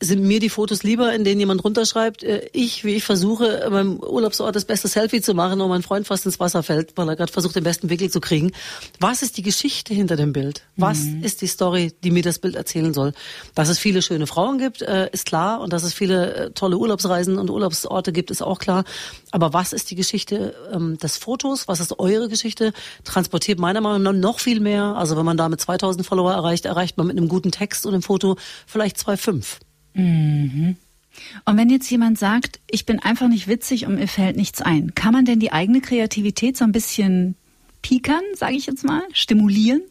[0.01, 3.99] sind mir die Fotos lieber, in denen jemand runterschreibt, äh, ich, wie ich versuche, beim
[3.99, 7.17] Urlaubsort das beste Selfie zu machen und mein Freund fast ins Wasser fällt, weil er
[7.17, 8.53] gerade versucht, den besten Winkel zu kriegen.
[9.01, 10.63] Was ist die Geschichte hinter dem Bild?
[10.77, 11.25] Was mhm.
[11.25, 13.13] ist die Story, die mir das Bild erzählen soll?
[13.55, 15.61] Dass es viele schöne Frauen gibt, äh, ist klar.
[15.61, 18.85] Und dass es viele äh, tolle Urlaubsreisen und Urlaubsorte gibt, ist auch klar.
[19.33, 21.67] Aber was ist die Geschichte ähm, des Fotos?
[21.67, 22.73] Was ist eure Geschichte?
[23.05, 24.95] Transportiert meiner Meinung nach noch viel mehr.
[24.97, 27.95] Also wenn man da mit 2000 Follower erreicht, erreicht man mit einem guten Text und
[27.95, 29.59] einem Foto vielleicht 2,5.
[29.99, 30.77] Mhm.
[31.45, 34.95] Und wenn jetzt jemand sagt, ich bin einfach nicht witzig und mir fällt nichts ein,
[34.95, 37.35] kann man denn die eigene Kreativität so ein bisschen
[37.83, 39.83] piekern, sage ich jetzt mal, stimulieren?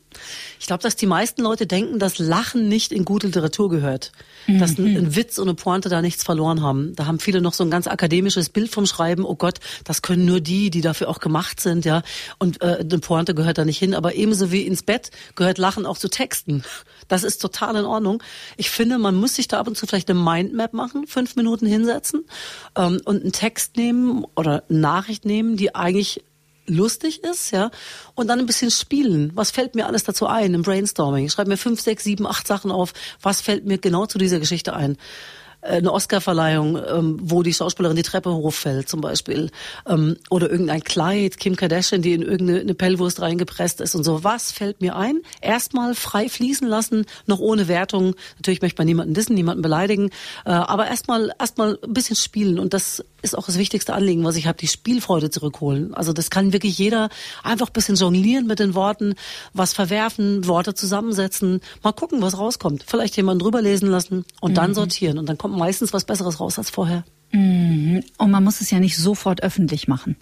[0.60, 4.12] Ich glaube, dass die meisten Leute denken, dass Lachen nicht in gute Literatur gehört.
[4.48, 4.60] Mhm.
[4.60, 6.96] Dass ein, ein, Witz und eine Pointe da nichts verloren haben.
[6.96, 9.26] Da haben viele noch so ein ganz akademisches Bild vom Schreiben.
[9.26, 12.02] Oh Gott, das können nur die, die dafür auch gemacht sind, ja.
[12.40, 13.94] Und äh, eine Pointe gehört da nicht hin.
[13.94, 16.64] Aber ebenso wie ins Bett gehört Lachen auch zu Texten.
[17.08, 18.22] Das ist total in Ordnung.
[18.58, 21.66] Ich finde, man muss sich da ab und zu vielleicht eine Mindmap machen, fünf Minuten
[21.66, 22.26] hinsetzen
[22.76, 26.24] ähm, und einen Text nehmen oder eine Nachricht nehmen, die eigentlich
[26.68, 27.72] lustig ist, ja,
[28.16, 29.32] und dann ein bisschen spielen.
[29.36, 31.26] Was fällt mir alles dazu ein im Brainstorming?
[31.26, 32.94] Ich schreibe mir fünf, sechs, sieben, acht Sachen auf.
[33.22, 34.98] Was fällt mir genau zu dieser Geschichte ein?
[35.68, 39.50] eine Oscarverleihung, ähm, wo die Schauspielerin die Treppe hochfällt zum Beispiel.
[39.88, 44.24] Ähm, oder irgendein Kleid, Kim Kardashian, die in irgendeine Pellwurst reingepresst ist und so.
[44.24, 45.22] Was fällt mir ein?
[45.42, 48.16] Erstmal frei fließen lassen, noch ohne Wertung.
[48.38, 50.10] Natürlich möchte man niemanden dissen, niemanden beleidigen.
[50.46, 52.60] Äh, aber erstmal erstmal ein bisschen spielen.
[52.60, 55.94] Und das ist auch das wichtigste Anliegen, was ich habe, die Spielfreude zurückholen.
[55.94, 57.10] Also das kann wirklich jeder
[57.44, 59.16] einfach ein bisschen jonglieren mit den Worten,
[59.54, 62.84] was verwerfen, Worte zusammensetzen, mal gucken, was rauskommt.
[62.88, 64.56] Vielleicht jemanden drüber lesen lassen und mhm.
[64.56, 65.18] dann sortieren.
[65.18, 67.04] Und dann kommt meistens was Besseres raus als vorher.
[67.32, 68.04] Mhm.
[68.18, 70.16] Und man muss es ja nicht sofort öffentlich machen.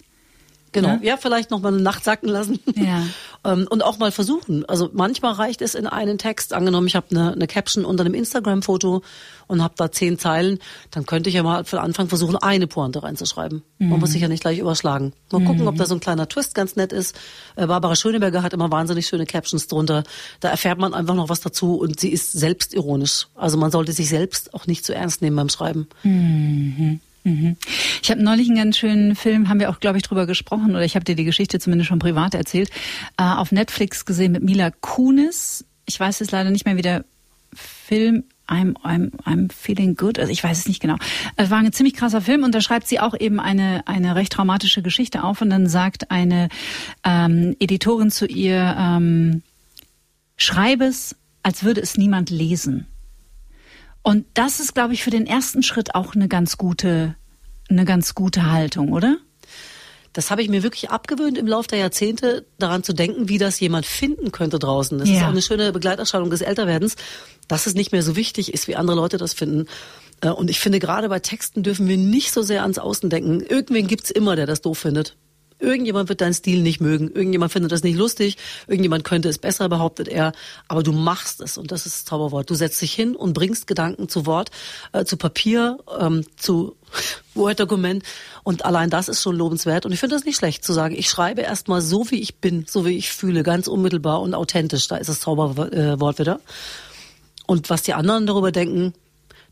[0.72, 3.02] Genau, ja, ja vielleicht noch mal eine Nacht sacken lassen ja.
[3.46, 4.64] Ähm, und auch mal versuchen.
[4.64, 6.52] Also manchmal reicht es in einen Text.
[6.52, 9.02] Angenommen, ich habe eine, eine Caption unter einem Instagram-Foto
[9.46, 10.58] und habe da zehn Zeilen,
[10.90, 13.62] dann könnte ich ja mal für Anfang versuchen, eine Pointe reinzuschreiben.
[13.78, 13.88] Mhm.
[13.88, 15.12] Man muss sich ja nicht gleich überschlagen.
[15.30, 15.68] Mal gucken, mhm.
[15.68, 17.16] ob da so ein kleiner Twist ganz nett ist.
[17.54, 20.02] Äh, Barbara Schöneberger hat immer wahnsinnig schöne Captions drunter.
[20.40, 23.28] Da erfährt man einfach noch was dazu und sie ist selbstironisch.
[23.36, 25.86] Also man sollte sich selbst auch nicht zu ernst nehmen beim Schreiben.
[26.02, 27.00] Mhm.
[27.26, 27.56] Mhm.
[28.02, 30.84] Ich habe neulich einen ganz schönen Film, haben wir auch, glaube ich, drüber gesprochen, oder
[30.84, 32.70] ich habe dir die Geschichte zumindest schon privat erzählt,
[33.18, 35.64] äh, auf Netflix gesehen mit Mila Kunis.
[35.86, 37.04] Ich weiß jetzt leider nicht mehr, wie der
[37.52, 40.20] Film I'm, I'm, I'm feeling good.
[40.20, 40.94] Also ich weiß es nicht genau.
[41.34, 44.32] Es war ein ziemlich krasser Film und da schreibt sie auch eben eine, eine recht
[44.32, 46.48] traumatische Geschichte auf und dann sagt eine
[47.02, 49.42] ähm, Editorin zu ihr, ähm,
[50.36, 52.86] schreib es, als würde es niemand lesen.
[54.06, 57.16] Und das ist, glaube ich, für den ersten Schritt auch eine ganz gute,
[57.68, 59.16] eine ganz gute Haltung, oder?
[60.12, 63.58] Das habe ich mir wirklich abgewöhnt im Laufe der Jahrzehnte, daran zu denken, wie das
[63.58, 64.96] jemand finden könnte draußen.
[64.96, 65.16] Das ja.
[65.16, 66.94] ist auch eine schöne Begleiterscheinung des Älterwerdens,
[67.48, 69.66] dass es nicht mehr so wichtig ist, wie andere Leute das finden.
[70.20, 73.40] Äh, und ich finde, gerade bei Texten dürfen wir nicht so sehr ans Außen denken.
[73.40, 75.16] Irgendwen gibt's immer, der das doof findet.
[75.58, 77.08] Irgendjemand wird deinen Stil nicht mögen.
[77.08, 78.36] Irgendjemand findet das nicht lustig.
[78.66, 80.32] Irgendjemand könnte es besser, behauptet er.
[80.68, 82.50] Aber du machst es und das ist das Zauberwort.
[82.50, 84.50] Du setzt dich hin und bringst Gedanken zu Wort,
[84.92, 86.76] äh, zu Papier, ähm, zu
[87.34, 88.02] Word-Dokument.
[88.42, 89.86] Und allein das ist schon lobenswert.
[89.86, 92.66] Und ich finde das nicht schlecht zu sagen, ich schreibe erstmal so, wie ich bin,
[92.68, 94.88] so wie ich fühle, ganz unmittelbar und authentisch.
[94.88, 96.40] Da ist das Zauberwort äh, wieder.
[97.46, 98.92] Und was die anderen darüber denken,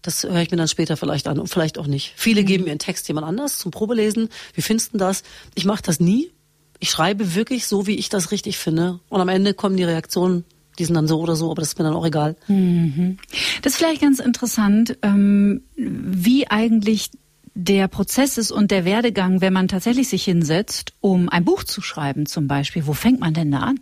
[0.04, 2.12] das höre ich mir dann später vielleicht an und vielleicht auch nicht.
[2.14, 2.46] Viele mhm.
[2.46, 4.28] geben ihren Text jemand anders zum Probelesen.
[4.52, 5.24] Wie findest du das?
[5.54, 6.30] Ich mache das nie.
[6.78, 9.00] Ich schreibe wirklich so, wie ich das richtig finde.
[9.08, 10.44] Und am Ende kommen die Reaktionen
[10.78, 12.36] die sind dann so oder so, aber das ist mir dann auch egal.
[12.48, 13.18] Mhm.
[13.62, 17.10] Das ist vielleicht ganz interessant, ähm, wie eigentlich
[17.54, 21.80] der Prozess ist und der Werdegang, wenn man tatsächlich sich hinsetzt, um ein Buch zu
[21.80, 22.86] schreiben zum Beispiel.
[22.86, 23.80] Wo fängt man denn da an?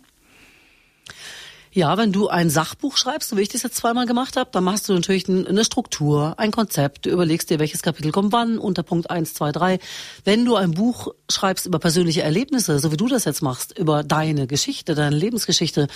[1.75, 4.63] Ja, wenn du ein Sachbuch schreibst, so wie ich das jetzt zweimal gemacht habe, dann
[4.63, 7.07] machst du natürlich eine Struktur, ein Konzept.
[7.07, 9.79] Du überlegst dir, welches Kapitel kommt wann, unter Punkt 1, 2, 3.
[10.23, 14.03] Wenn du ein Buch schreibst über persönliche Erlebnisse, so wie du das jetzt machst, über
[14.03, 15.87] deine Geschichte, deine Lebensgeschichte,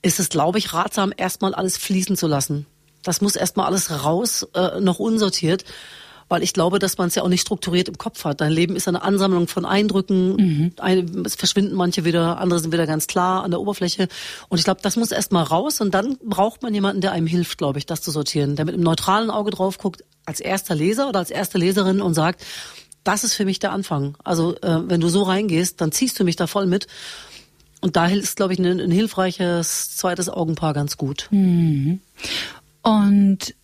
[0.00, 2.64] ist es, glaube ich, ratsam, erstmal alles fließen zu lassen.
[3.02, 5.64] Das muss erstmal alles raus, äh, noch unsortiert
[6.28, 8.40] weil ich glaube, dass man es ja auch nicht strukturiert im Kopf hat.
[8.40, 10.72] Dein Leben ist eine Ansammlung von Eindrücken, mhm.
[10.78, 14.08] Ein, es verschwinden manche wieder, andere sind wieder ganz klar an der Oberfläche.
[14.48, 17.26] Und ich glaube, das muss erst mal raus und dann braucht man jemanden, der einem
[17.26, 20.74] hilft, glaube ich, das zu sortieren, der mit einem neutralen Auge drauf guckt, als erster
[20.74, 22.44] Leser oder als erste Leserin und sagt,
[23.04, 24.16] das ist für mich der Anfang.
[24.22, 26.86] Also äh, wenn du so reingehst, dann ziehst du mich da voll mit.
[27.80, 31.28] Und da ist, glaube ich, ein, ein hilfreiches zweites Augenpaar ganz gut.
[31.30, 32.00] Mhm.
[32.82, 33.54] Und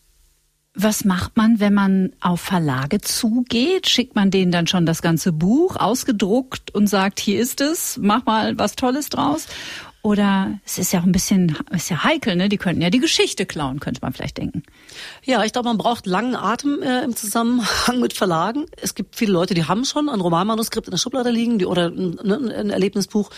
[0.75, 3.89] was macht man, wenn man auf Verlage zugeht?
[3.89, 8.27] Schickt man denen dann schon das ganze Buch ausgedruckt und sagt, hier ist es, mach
[8.27, 9.47] mal was Tolles draus?
[10.03, 12.51] Oder es ist ja auch ein bisschen, ist ja heikel, ne?
[12.51, 14.63] Die könnten ja die Geschichte klauen, könnte man vielleicht denken.
[15.25, 18.67] Ja, ich glaube, man braucht langen Atem äh, im Zusammenhang mit Verlagen.
[18.83, 21.87] Es gibt viele Leute, die haben schon ein Romanmanuskript in der Schublade liegen, die, oder
[21.87, 23.31] ein, ein Erlebnisbuch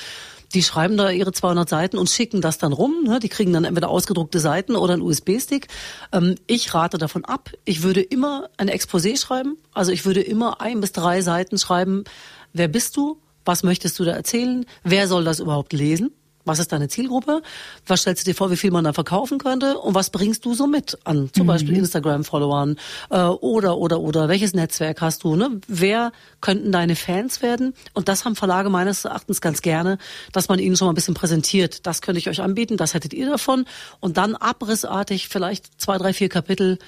[0.55, 3.05] die schreiben da ihre 200 Seiten und schicken das dann rum.
[3.05, 3.19] Ne?
[3.19, 5.69] Die kriegen dann entweder ausgedruckte Seiten oder einen USB-Stick.
[6.13, 7.51] Ähm, ich rate davon ab.
[7.65, 9.57] Ich würde immer ein Exposé schreiben.
[9.73, 12.05] Also ich würde immer ein bis drei Seiten schreiben.
[12.53, 13.21] Wer bist du?
[13.45, 14.67] Was möchtest du da erzählen?
[14.83, 16.11] Wer soll das überhaupt lesen?
[16.47, 17.43] Was ist deine Zielgruppe?
[17.87, 19.79] Was stellst du dir vor, wie viel man da verkaufen könnte?
[19.79, 21.29] Und was bringst du so mit an?
[21.33, 21.49] Zum mhm.
[21.49, 22.77] Beispiel Instagram-Followern
[23.11, 24.29] äh, oder, oder, oder.
[24.29, 25.37] Welches Netzwerk hast du?
[25.37, 25.61] Ne?
[25.67, 27.75] Wer könnten deine Fans werden?
[27.93, 29.99] Und das haben Verlage meines Erachtens ganz gerne,
[30.33, 31.87] dass man ihnen schon mal ein bisschen präsentiert.
[31.87, 33.67] Das könnte ich euch anbieten, das hättet ihr davon.
[34.01, 36.79] Und dann abrissartig vielleicht zwei, drei, vier Kapitel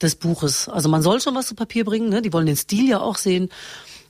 [0.00, 0.68] des Buches.
[0.68, 2.08] Also man soll schon was zu Papier bringen.
[2.08, 2.22] Ne?
[2.22, 3.48] Die wollen den Stil ja auch sehen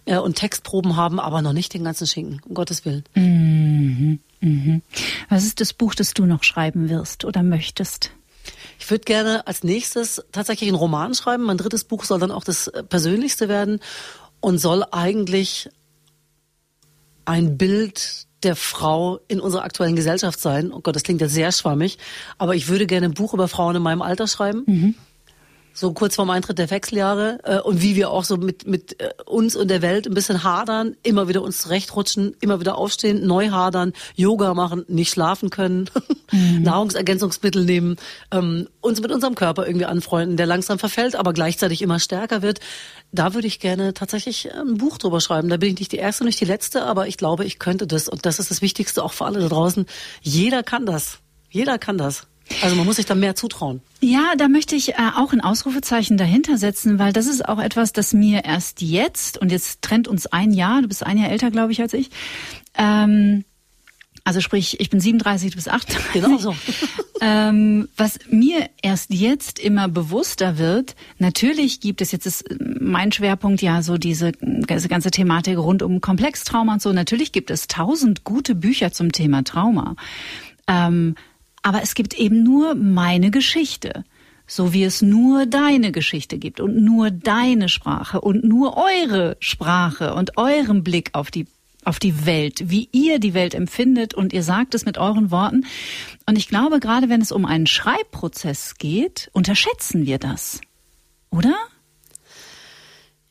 [0.05, 3.05] äh, und Textproben haben, aber noch nicht den ganzen Schinken, um Gottes Willen.
[3.15, 4.21] Mhm.
[4.43, 4.83] Mhm.
[5.29, 8.11] Was ist das Buch, das du noch schreiben wirst oder möchtest?
[8.79, 11.45] Ich würde gerne als nächstes tatsächlich einen Roman schreiben.
[11.45, 13.81] Mein drittes Buch soll dann auch das äh, Persönlichste werden
[14.41, 15.71] und soll eigentlich
[17.25, 20.73] ein Bild der Frau in unserer aktuellen Gesellschaft sein.
[20.73, 21.99] Oh Gott, das klingt ja sehr schwammig,
[22.39, 24.65] aber ich würde gerne ein Buch über Frauen in meinem Alter schreiben.
[24.67, 24.95] Mhm
[25.75, 29.11] so kurz vorm Eintritt der Wechseljahre äh, und wie wir auch so mit mit äh,
[29.27, 33.51] uns und der Welt ein bisschen hadern, immer wieder uns zurechtrutschen, immer wieder aufstehen, neu
[33.51, 35.91] hadern, Yoga machen, nicht schlafen können,
[36.31, 36.63] mhm.
[36.63, 37.97] Nahrungsergänzungsmittel nehmen,
[38.31, 42.61] ähm, uns mit unserem Körper irgendwie anfreunden, der langsam verfällt, aber gleichzeitig immer stärker wird.
[43.13, 45.49] Da würde ich gerne tatsächlich ein Buch drüber schreiben.
[45.49, 48.09] Da bin ich nicht die erste, nicht die letzte, aber ich glaube, ich könnte das
[48.09, 49.87] und das ist das Wichtigste auch für alle da draußen.
[50.23, 51.19] Jeder kann das.
[51.51, 52.27] Jeder kann das.
[52.61, 53.81] Also man muss sich da mehr zutrauen.
[54.01, 57.93] Ja, da möchte ich äh, auch ein Ausrufezeichen dahinter setzen, weil das ist auch etwas,
[57.93, 61.51] das mir erst jetzt, und jetzt trennt uns ein Jahr, du bist ein Jahr älter,
[61.51, 62.11] glaube ich, als ich,
[62.77, 63.45] ähm,
[64.25, 66.13] also sprich, ich bin 37, du bist 38.
[66.13, 66.55] Genau so.
[67.21, 73.63] ähm, was mir erst jetzt immer bewusster wird, natürlich gibt es jetzt ist mein Schwerpunkt
[73.63, 76.93] ja so diese, diese ganze Thematik rund um Komplextrauma und so.
[76.93, 79.97] Natürlich gibt es tausend gute Bücher zum Thema Trauma.
[80.69, 81.17] Ähm,
[81.63, 84.05] aber es gibt eben nur meine Geschichte,
[84.47, 90.15] so wie es nur deine Geschichte gibt und nur deine Sprache und nur eure Sprache
[90.15, 91.47] und euren Blick auf die
[91.85, 95.67] auf die Welt, wie ihr die Welt empfindet und ihr sagt es mit euren Worten.
[96.27, 100.61] Und ich glaube, gerade wenn es um einen Schreibprozess geht, unterschätzen wir das.
[101.31, 101.57] Oder?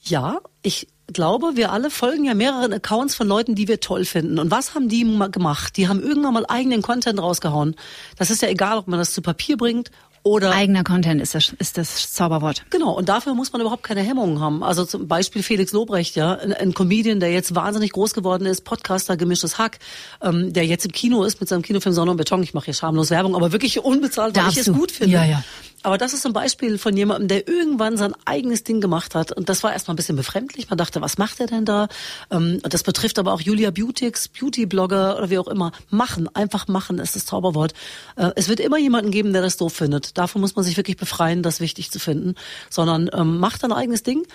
[0.01, 4.39] Ja, ich glaube, wir alle folgen ja mehreren Accounts von Leuten, die wir toll finden.
[4.39, 5.77] Und was haben die gemacht?
[5.77, 7.75] Die haben irgendwann mal eigenen Content rausgehauen.
[8.17, 9.91] Das ist ja egal, ob man das zu Papier bringt
[10.23, 12.63] Oder eigener Content ist das, ist das Zauberwort.
[12.69, 14.63] Genau, und dafür muss man überhaupt keine Hemmungen haben.
[14.63, 18.61] Also zum Beispiel Felix Lobrecht, ja, ein, ein Comedian, der jetzt wahnsinnig groß geworden ist,
[18.63, 19.79] Podcaster, gemischtes Hack,
[20.21, 22.43] ähm, der jetzt im Kino ist mit seinem Kinofilm Sonne und Beton.
[22.43, 25.13] Ich mache hier schamlos Werbung, aber wirklich unbezahlt, weil Darfst ich es gut finde.
[25.13, 25.43] Ja, ja.
[25.83, 29.31] Aber das ist ein Beispiel von jemandem, der irgendwann sein eigenes Ding gemacht hat.
[29.31, 30.69] Und das war erstmal ein bisschen befremdlich.
[30.69, 31.87] Man dachte, was macht er denn da?
[32.29, 35.71] Ähm, das betrifft aber auch Julia Beautix, Beauty-Blogger oder wie auch immer.
[35.89, 37.73] Machen, einfach machen ist das Zauberwort.
[38.15, 40.17] Äh, es wird immer jemanden geben, der das doof findet.
[40.17, 42.35] Davon muss man sich wirklich befreien, das wichtig zu finden.
[42.69, 44.27] Sondern ähm, macht ein eigenes Ding.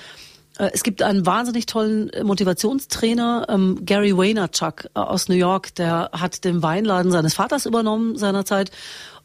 [0.58, 6.44] Äh, es gibt einen wahnsinnig tollen Motivationstrainer, ähm, Gary Vaynerchuk aus New York, der hat
[6.44, 8.70] den Weinladen seines Vaters übernommen seinerzeit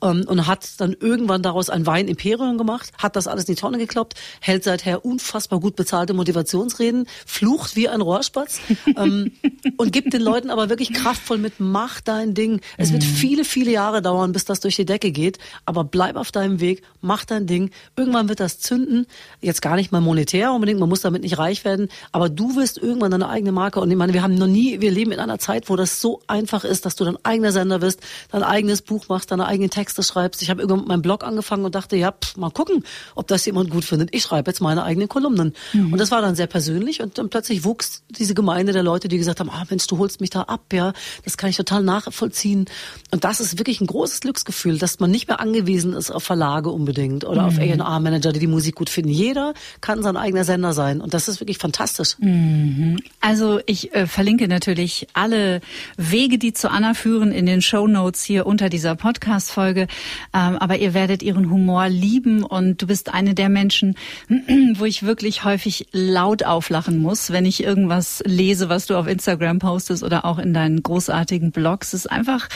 [0.02, 3.78] ähm, und hat dann irgendwann daraus ein Wein-Imperium gemacht, hat das alles in die Tonne
[3.78, 8.60] gekloppt, hält seither unfassbar gut bezahlte Motivationsreden, flucht wie ein Rohrspatz
[8.98, 9.32] ähm,
[9.78, 12.62] und gibt den Leuten aber wirklich kraftvoll mit, mach dein Ding.
[12.78, 13.08] Es wird mhm.
[13.08, 16.84] viele, viele Jahre dauern, bis das durch die Decke geht, aber bleib auf deinem Weg,
[17.02, 17.72] mach dein Ding.
[17.96, 19.06] Irgendwann wird das zünden,
[19.42, 22.78] jetzt gar nicht mal monetär unbedingt, man muss damit nicht reich werden, aber du wirst
[22.78, 25.40] irgendwann deine eigene Marke und ich meine, wir haben noch nie, wir leben in einer
[25.40, 29.08] Zeit, wo das so einfach ist, dass du dein eigener Sender wirst, dein eigenes Buch
[29.10, 30.42] machst, deine eigenen Texte Texte schreibst.
[30.42, 32.84] Ich habe irgendwann mit meinem Blog angefangen und dachte, ja, pff, mal gucken,
[33.16, 34.10] ob das jemand gut findet.
[34.16, 35.54] Ich schreibe jetzt meine eigenen Kolumnen.
[35.74, 35.92] Mhm.
[35.92, 39.18] Und das war dann sehr persönlich und dann plötzlich wuchs diese Gemeinde der Leute, die
[39.18, 40.94] gesagt haben, ah Mensch, du holst mich da ab, ja,
[41.26, 42.66] das kann ich total nachvollziehen.
[43.12, 46.70] Und das ist wirklich ein großes Glücksgefühl, dass man nicht mehr angewiesen ist auf Verlage
[46.70, 47.48] unbedingt oder mhm.
[47.48, 49.12] auf A&R-Manager, die die Musik gut finden.
[49.12, 52.18] Jeder kann sein eigener Sender sein und das ist wirklich fantastisch.
[52.20, 53.00] Mhm.
[53.20, 55.60] Also ich äh, verlinke natürlich alle
[55.98, 59.81] Wege, die zu Anna führen, in den Show Notes hier unter dieser Podcast-Folge.
[59.82, 59.88] Folge.
[60.34, 63.96] Ähm, aber ihr werdet ihren Humor lieben und du bist eine der Menschen,
[64.76, 69.60] wo ich wirklich häufig laut auflachen muss, wenn ich irgendwas lese, was du auf Instagram
[69.60, 71.94] postest oder auch in deinen großartigen Blogs.
[71.94, 72.48] Es ist einfach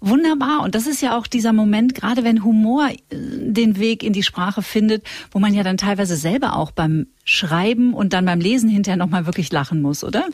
[0.00, 0.62] wunderbar.
[0.62, 4.22] Und das ist ja auch dieser Moment, gerade wenn Humor äh, den Weg in die
[4.22, 8.68] Sprache findet, wo man ja dann teilweise selber auch beim Schreiben und dann beim Lesen
[8.68, 10.24] hinterher nochmal wirklich lachen muss, oder?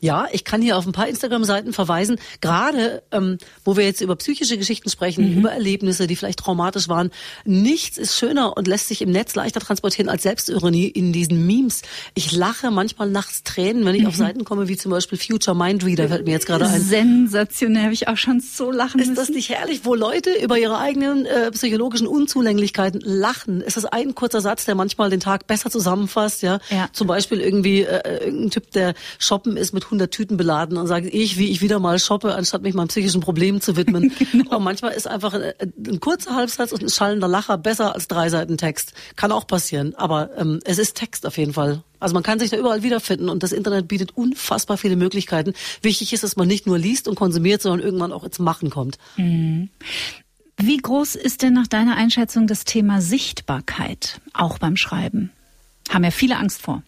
[0.00, 4.16] Ja, ich kann hier auf ein paar Instagram-Seiten verweisen, gerade ähm, wo wir jetzt über
[4.16, 5.38] psychische Geschichten sprechen, mhm.
[5.38, 7.10] über Erlebnisse, die vielleicht traumatisch waren.
[7.44, 11.82] Nichts ist schöner und lässt sich im Netz leichter transportieren als Selbstironie in diesen Memes.
[12.14, 14.08] Ich lache manchmal nachts Tränen, wenn ich mhm.
[14.08, 16.80] auf Seiten komme, wie zum Beispiel Future Mind Reader, fällt mir jetzt gerade ein.
[16.80, 19.16] Sensationell, habe ich auch schon so lachen Ist müssen.
[19.16, 23.60] das nicht herrlich, wo Leute über ihre eigenen äh, psychologischen Unzulänglichkeiten lachen?
[23.60, 26.40] Ist das ein kurzer Satz, der manchmal den Tag besser zusammenfasst?
[26.42, 26.88] Ja, ja.
[26.92, 31.08] zum Beispiel irgendwie äh, irgendein Typ, der shoppen ist mit 100 Tüten beladen und sage
[31.08, 34.12] ich, wie ich wieder mal shoppe, anstatt mich meinen psychischen Problemen zu widmen.
[34.32, 34.50] genau.
[34.50, 38.28] Aber manchmal ist einfach ein, ein, kurzer Halbsatz und ein schallender Lacher besser als drei
[38.28, 38.92] Seiten Text.
[39.16, 41.82] Kann auch passieren, aber ähm, es ist Text auf jeden Fall.
[41.98, 45.52] Also man kann sich da überall wiederfinden und das Internet bietet unfassbar viele Möglichkeiten.
[45.82, 48.96] Wichtig ist, dass man nicht nur liest und konsumiert, sondern irgendwann auch ins Machen kommt.
[49.16, 49.68] Mhm.
[50.56, 55.30] Wie groß ist denn nach deiner Einschätzung das Thema Sichtbarkeit, auch beim Schreiben?
[55.88, 56.82] Haben ja viele Angst vor.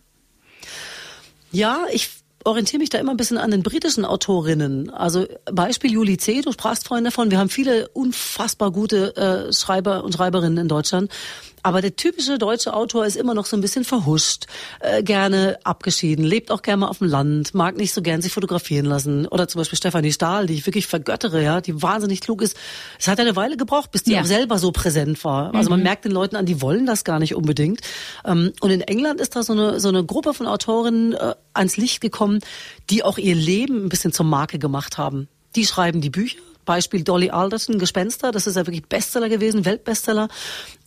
[1.53, 2.11] Ja, ich
[2.45, 4.91] orientiere mich da immer ein bisschen an den britischen Autorinnen.
[4.91, 10.05] Also Beispiel Julie C., du sprachst vorhin davon, wir haben viele unfassbar gute äh, Schreiber
[10.05, 11.11] und Schreiberinnen in Deutschland.
[11.63, 14.47] Aber der typische deutsche Autor ist immer noch so ein bisschen verhuscht,
[14.81, 18.33] äh, gerne abgeschieden, lebt auch gerne mal auf dem Land, mag nicht so gern sich
[18.33, 19.27] fotografieren lassen.
[19.29, 22.57] Oder zum Beispiel Stefanie Stahl, die ich wirklich vergöttere, ja, die wahnsinnig klug ist.
[22.99, 24.23] Es hat eine Weile gebraucht, bis die ja.
[24.23, 25.55] auch selber so präsent war.
[25.55, 25.85] Also man mhm.
[25.85, 27.81] merkt den Leuten an, die wollen das gar nicht unbedingt.
[28.25, 31.77] Ähm, und in England ist da so eine, so eine Gruppe von Autorinnen äh, ans
[31.77, 32.41] Licht gekommen,
[32.91, 35.29] die auch ihr Leben ein bisschen zur Marke gemacht haben.
[35.55, 40.29] Die schreiben die Bücher, Beispiel Dolly Alderton, Gespenster, das ist ja wirklich Bestseller gewesen, Weltbestseller.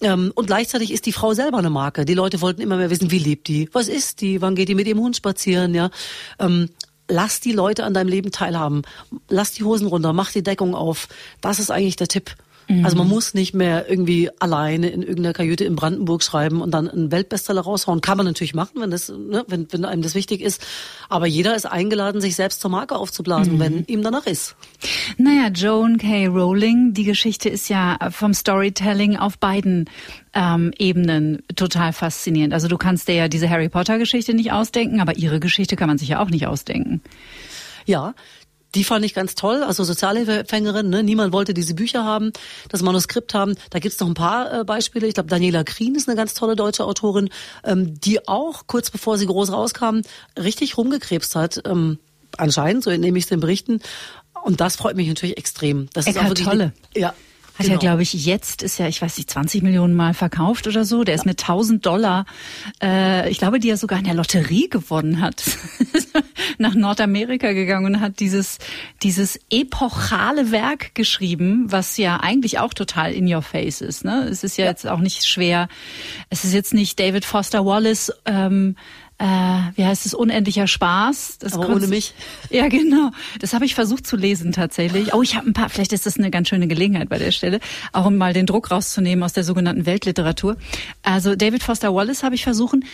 [0.01, 2.05] Ähm, und gleichzeitig ist die Frau selber eine Marke.
[2.05, 4.75] Die Leute wollten immer mehr wissen, wie lebt die, was ist die, wann geht die
[4.75, 5.89] mit ihrem Hund spazieren, ja.
[6.39, 6.69] Ähm,
[7.07, 8.81] lass die Leute an deinem Leben teilhaben.
[9.29, 11.07] Lass die Hosen runter, mach die Deckung auf.
[11.41, 12.35] Das ist eigentlich der Tipp.
[12.67, 12.85] Mhm.
[12.85, 16.89] Also man muss nicht mehr irgendwie alleine in irgendeiner Kajüte in Brandenburg schreiben und dann
[16.89, 18.01] einen Weltbestseller raushauen.
[18.01, 20.65] Kann man natürlich machen, wenn das, ne, wenn, wenn einem das wichtig ist.
[21.09, 23.59] Aber jeder ist eingeladen, sich selbst zur Marke aufzublasen, mhm.
[23.59, 24.55] wenn ihm danach ist.
[25.17, 26.27] Naja, Joan K.
[26.27, 29.89] Rowling, die Geschichte ist ja vom Storytelling auf beiden
[30.33, 32.53] ähm, Ebenen total faszinierend.
[32.53, 35.87] Also du kannst dir ja diese Harry Potter Geschichte nicht ausdenken, aber ihre Geschichte kann
[35.87, 37.01] man sich ja auch nicht ausdenken.
[37.85, 38.15] Ja,
[38.75, 41.03] die fand ich ganz toll, also Sozialhilfeempfängerin, ne?
[41.03, 42.31] niemand wollte diese Bücher haben,
[42.69, 43.55] das Manuskript haben.
[43.69, 45.07] Da gibt's noch ein paar äh, Beispiele.
[45.07, 47.29] Ich glaube, Daniela Krien ist eine ganz tolle deutsche Autorin,
[47.63, 50.01] ähm, die auch kurz bevor sie groß rauskam,
[50.37, 51.61] richtig rumgekrebst hat.
[51.65, 51.99] Ähm,
[52.37, 53.79] anscheinend, so entnehme ich es den Berichten.
[54.43, 55.87] Und das freut mich natürlich extrem.
[55.93, 56.73] Das Eckhart ist auch wirklich, Tolle.
[56.95, 57.13] Ja,
[57.57, 57.73] hat genau.
[57.73, 61.03] ja, glaube ich, jetzt ist ja, ich weiß nicht, 20 Millionen Mal verkauft oder so.
[61.03, 61.21] Der ja.
[61.21, 62.25] ist mit 1000 Dollar,
[62.81, 65.43] äh, ich glaube, die er sogar in der Lotterie gewonnen hat.
[66.57, 68.59] nach Nordamerika gegangen und hat dieses,
[69.03, 74.05] dieses epochale Werk geschrieben, was ja eigentlich auch total in your face ist.
[74.05, 74.27] Ne?
[74.29, 74.71] Es ist ja, ja.
[74.71, 75.67] jetzt auch nicht schwer.
[76.29, 78.75] Es ist jetzt nicht David Foster Wallace, ähm,
[79.17, 79.25] äh,
[79.75, 81.37] wie heißt es, unendlicher Spaß.
[81.39, 82.13] Das Aber ohne mich.
[82.49, 83.11] Ja, genau.
[83.39, 85.13] Das habe ich versucht zu lesen tatsächlich.
[85.13, 87.59] Oh, ich habe ein paar, vielleicht ist das eine ganz schöne Gelegenheit bei der Stelle,
[87.91, 90.57] auch um mal den Druck rauszunehmen aus der sogenannten Weltliteratur.
[91.03, 92.85] Also David Foster Wallace habe ich versuchen,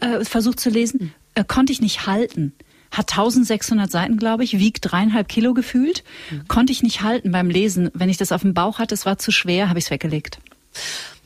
[0.00, 2.52] äh, versucht zu lesen, äh, konnte ich nicht halten
[2.90, 6.02] hat 1600 Seiten, glaube ich, wiegt dreieinhalb Kilo gefühlt.
[6.30, 6.48] Mhm.
[6.48, 7.90] Konnte ich nicht halten beim Lesen.
[7.94, 10.40] Wenn ich das auf dem Bauch hatte, es war zu schwer, habe ich es weggelegt.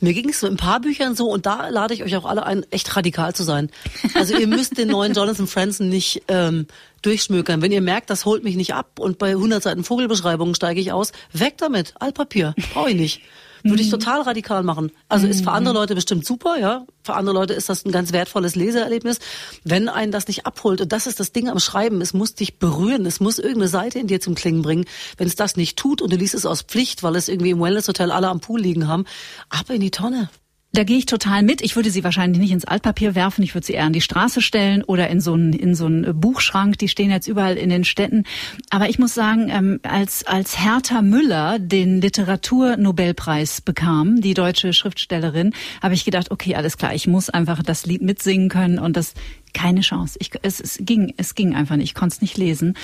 [0.01, 2.45] Mir ging es so ein paar Büchern so und da lade ich euch auch alle
[2.45, 3.71] ein, echt radikal zu sein.
[4.13, 6.67] Also ihr müsst den neuen Jonathan Franzen nicht ähm,
[7.01, 7.61] durchschmökern.
[7.61, 10.91] Wenn ihr merkt, das holt mich nicht ab und bei 100 Seiten Vogelbeschreibungen steige ich
[10.91, 11.93] aus, weg damit.
[11.99, 13.21] Altpapier, brauche ich nicht.
[13.65, 13.93] Würde ich mhm.
[13.99, 14.91] total radikal machen.
[15.09, 15.79] Also ist für andere mhm.
[15.79, 16.85] Leute bestimmt super, ja.
[17.03, 19.19] Für andere Leute ist das ein ganz wertvolles Leseerlebnis.
[19.63, 22.59] Wenn einen das nicht abholt, und das ist das Ding am Schreiben, es muss dich
[22.59, 24.85] berühren, es muss irgendeine Seite in dir zum Klingen bringen.
[25.17, 27.59] Wenn es das nicht tut und du liest es aus Pflicht, weil es irgendwie im
[27.59, 29.05] Wellness-Hotel alle am Pool liegen haben,
[29.49, 30.29] ab in die Tonne.
[30.75, 31.61] Da gehe ich total mit.
[31.61, 33.43] Ich würde sie wahrscheinlich nicht ins Altpapier werfen.
[33.43, 36.19] Ich würde sie eher an die Straße stellen oder in so einen, in so einen
[36.19, 36.77] Buchschrank.
[36.79, 38.25] Die stehen jetzt überall in den Städten.
[38.71, 45.53] Aber ich muss sagen, ähm, als, als Hertha Müller den Literaturnobelpreis bekam, die deutsche Schriftstellerin,
[45.81, 49.13] habe ich gedacht, okay, alles klar, ich muss einfach das Lied mitsingen können und das
[49.53, 50.17] keine Chance.
[50.19, 51.91] Ich, es, es ging, es ging einfach nicht.
[51.91, 52.75] Ich konnte es nicht lesen.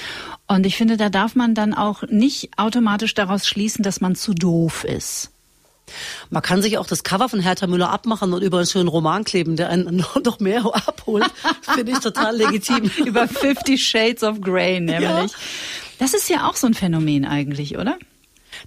[0.48, 4.34] Und ich finde, da darf man dann auch nicht automatisch daraus schließen, dass man zu
[4.34, 5.32] doof ist.
[6.30, 9.24] Man kann sich auch das Cover von Hertha Müller abmachen und über einen schönen Roman
[9.24, 11.32] kleben, der einen noch mehr abholt.
[11.62, 12.90] Finde ich total legitim.
[13.06, 15.02] über Fifty Shades of Grey nämlich.
[15.02, 15.28] Ja.
[16.00, 17.98] Das ist ja auch so ein Phänomen eigentlich, oder?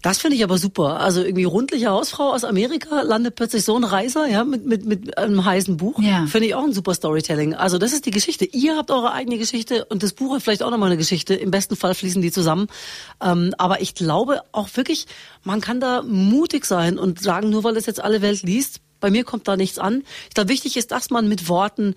[0.05, 1.00] Das finde ich aber super.
[1.00, 5.16] Also irgendwie rundliche Hausfrau aus Amerika landet plötzlich so ein Reiser, ja, mit, mit, mit
[5.16, 5.98] einem heißen Buch.
[5.98, 6.26] Ja.
[6.26, 7.55] Finde ich auch ein super Storytelling.
[7.55, 8.44] Also das ist die Geschichte.
[8.44, 11.34] Ihr habt eure eigene Geschichte und das Buch hat vielleicht auch nochmal eine Geschichte.
[11.34, 12.66] Im besten Fall fließen die zusammen.
[13.22, 15.07] Ähm, aber ich glaube auch wirklich,
[15.42, 19.11] man kann da mutig sein und sagen, nur weil es jetzt alle Welt liest, bei
[19.11, 20.02] mir kommt da nichts an.
[20.28, 21.94] Ich glaube, wichtig ist, dass man mit Worten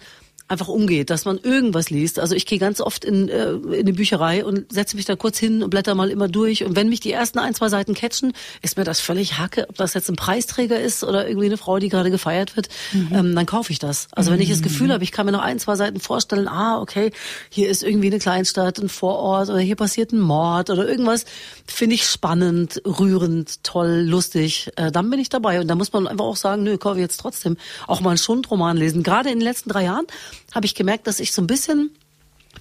[0.48, 2.20] einfach umgeht, dass man irgendwas liest.
[2.20, 5.38] Also ich gehe ganz oft in, äh, in die Bücherei und setze mich da kurz
[5.38, 6.64] hin und blätter mal immer durch.
[6.64, 8.32] Und wenn mich die ersten ein, zwei Seiten catchen,
[8.62, 11.80] ist mir das völlig hacke, ob das jetzt ein Preisträger ist oder irgendwie eine Frau,
[11.80, 13.10] die gerade gefeiert wird, mhm.
[13.14, 14.08] ähm, dann kaufe ich das.
[14.12, 14.94] Also wenn ich das Gefühl mhm.
[14.94, 17.12] habe, ich kann mir noch ein, zwei Seiten vorstellen, ah, okay,
[17.50, 21.26] hier ist irgendwie eine Kleinstadt, ein Vorort oder hier passiert ein Mord oder irgendwas,
[21.66, 25.60] finde ich spannend, rührend, toll, lustig, äh, dann bin ich dabei.
[25.60, 28.18] Und da muss man einfach auch sagen, nö, kaufe ich jetzt trotzdem auch mal einen
[28.18, 29.04] Schundroman lesen.
[29.04, 30.08] Gerade in den letzten drei Jahren
[30.54, 31.92] habe ich gemerkt, dass ich so ein bisschen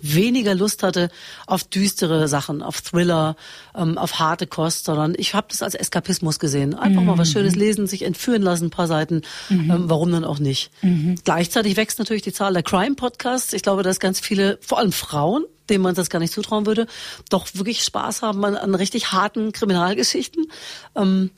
[0.01, 1.11] weniger Lust hatte
[1.47, 3.37] auf düstere Sachen, auf Thriller,
[3.75, 6.75] ähm, auf harte Kost, sondern ich habe das als Eskapismus gesehen.
[6.75, 7.07] Einfach mhm.
[7.07, 7.61] mal was Schönes mhm.
[7.61, 9.23] lesen, sich entführen lassen, ein paar Seiten.
[9.49, 9.71] Mhm.
[9.71, 10.71] Ähm, warum dann auch nicht?
[10.83, 11.17] Mhm.
[11.25, 13.53] Gleichzeitig wächst natürlich die Zahl der Crime-Podcasts.
[13.53, 16.87] Ich glaube, dass ganz viele, vor allem Frauen, denen man das gar nicht zutrauen würde,
[17.29, 20.47] doch wirklich Spaß haben an, an richtig harten Kriminalgeschichten.
[20.95, 21.31] Ähm,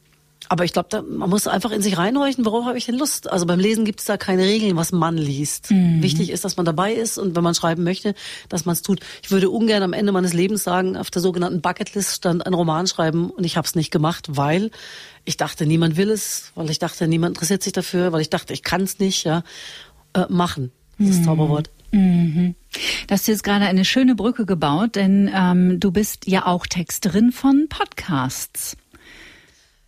[0.49, 3.31] aber ich glaube, man muss einfach in sich reinhorchen, worauf habe ich denn Lust?
[3.31, 5.71] Also beim Lesen gibt es da keine Regeln, was man liest.
[5.71, 6.03] Mhm.
[6.03, 8.15] Wichtig ist, dass man dabei ist und wenn man schreiben möchte,
[8.49, 9.01] dass man es tut.
[9.23, 12.87] Ich würde ungern am Ende meines Lebens sagen, auf der sogenannten Bucketlist stand ein Roman
[12.87, 14.71] schreiben und ich habe es nicht gemacht, weil
[15.25, 18.53] ich dachte, niemand will es, weil ich dachte, niemand interessiert sich dafür, weil ich dachte,
[18.53, 19.25] ich kann es nicht.
[19.25, 19.43] Ja,
[20.15, 20.73] äh, machen.
[20.99, 21.25] Das ist mhm.
[21.25, 21.71] Zauberwort.
[21.91, 22.55] Mhm.
[23.07, 27.33] Du hast jetzt gerade eine schöne Brücke gebaut, denn ähm, du bist ja auch Texterin
[27.33, 28.77] von Podcasts.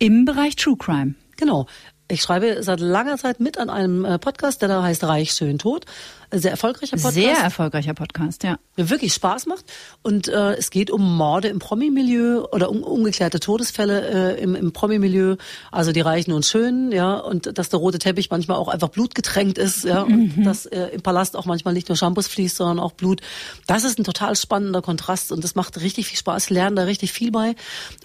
[0.01, 1.13] Im Bereich True Crime.
[1.37, 1.67] Genau.
[2.07, 5.59] Ich schreibe seit langer Zeit mit an einem äh, Podcast, der da heißt Reich, Schön,
[5.59, 5.85] Tot.
[6.33, 7.13] Sehr erfolgreicher Podcast.
[7.13, 8.57] Sehr erfolgreicher Podcast, ja.
[8.77, 9.65] Der wirklich Spaß macht.
[10.01, 14.71] Und äh, es geht um Morde im Promi-Milieu oder um ungeklärte Todesfälle äh, im, im
[14.71, 15.35] Promi-Milieu.
[15.71, 17.15] Also die Reichen und Schönen, ja.
[17.17, 20.03] Und dass der rote Teppich manchmal auch einfach blutgetränkt ist, ja.
[20.03, 20.43] Und mhm.
[20.45, 23.19] dass äh, im Palast auch manchmal nicht nur Shampoos fließt, sondern auch Blut.
[23.67, 26.45] Das ist ein total spannender Kontrast und das macht richtig viel Spaß.
[26.45, 27.55] Ich lerne da richtig viel bei.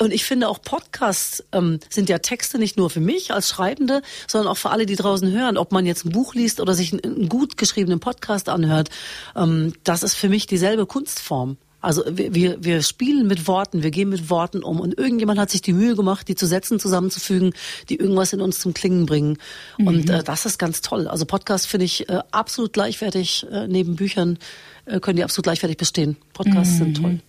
[0.01, 4.03] Und ich finde auch Podcasts ähm, sind ja Texte nicht nur für mich als Schreibende,
[4.27, 5.59] sondern auch für alle, die draußen hören.
[5.59, 8.89] Ob man jetzt ein Buch liest oder sich einen, einen gut geschriebenen Podcast Podcast anhört,
[9.37, 11.59] ähm, das ist für mich dieselbe Kunstform.
[11.83, 15.63] Also wir, wir spielen mit Worten, wir gehen mit Worten um und irgendjemand hat sich
[15.63, 17.53] die Mühe gemacht, die zu Sätzen zusammenzufügen,
[17.91, 19.39] die irgendwas in uns zum Klingen bringen.
[19.79, 19.87] Mhm.
[19.87, 21.07] Und äh, das ist ganz toll.
[21.07, 24.39] Also Podcast finde ich äh, absolut gleichwertig, äh, neben Büchern
[24.87, 26.17] äh, können die absolut gleichwertig bestehen.
[26.33, 26.79] Podcasts mhm.
[26.79, 27.21] sind toll.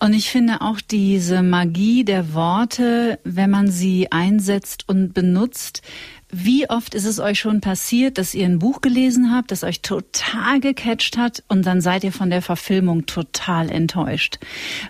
[0.00, 5.82] Und ich finde auch diese Magie der Worte, wenn man sie einsetzt und benutzt,
[6.30, 9.80] wie oft ist es euch schon passiert, dass ihr ein Buch gelesen habt, das euch
[9.80, 14.38] total gecatcht hat und dann seid ihr von der Verfilmung total enttäuscht?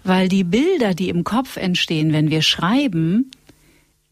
[0.02, 3.30] Weil die Bilder, die im Kopf entstehen, wenn wir schreiben,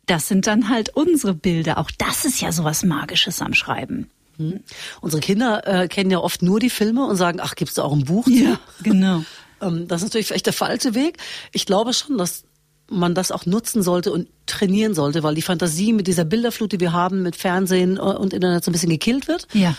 [0.06, 1.78] das sind dann halt unsere Bilder.
[1.78, 4.10] Auch das ist ja sowas Magisches am Schreiben.
[4.36, 4.60] Hm.
[5.00, 7.92] Unsere Kinder äh, kennen ja oft nur die Filme und sagen, ach, gibt's da auch
[7.92, 8.26] ein Buch?
[8.26, 9.24] Ja, genau.
[9.60, 11.18] Ähm, das ist natürlich vielleicht der falsche Weg.
[11.52, 12.42] Ich glaube schon, dass
[12.90, 16.80] man das auch nutzen sollte und trainieren sollte, weil die Fantasie mit dieser Bilderflut, die
[16.80, 19.48] wir haben, mit Fernsehen äh, und Internet so ein bisschen gekillt wird.
[19.52, 19.74] Ja.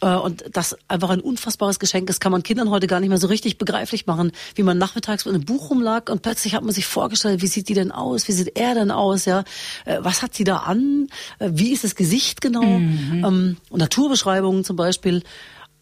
[0.00, 3.18] Äh, und das einfach ein unfassbares Geschenk ist, kann man Kindern heute gar nicht mehr
[3.18, 6.74] so richtig begreiflich machen, wie man nachmittags mit einem Buch rumlag und plötzlich hat man
[6.74, 9.44] sich vorgestellt, wie sieht die denn aus, wie sieht er denn aus, ja,
[9.84, 13.24] äh, was hat sie da an, wie ist das Gesicht genau, mhm.
[13.24, 15.22] Ähm, Naturbeschreibungen zum Beispiel,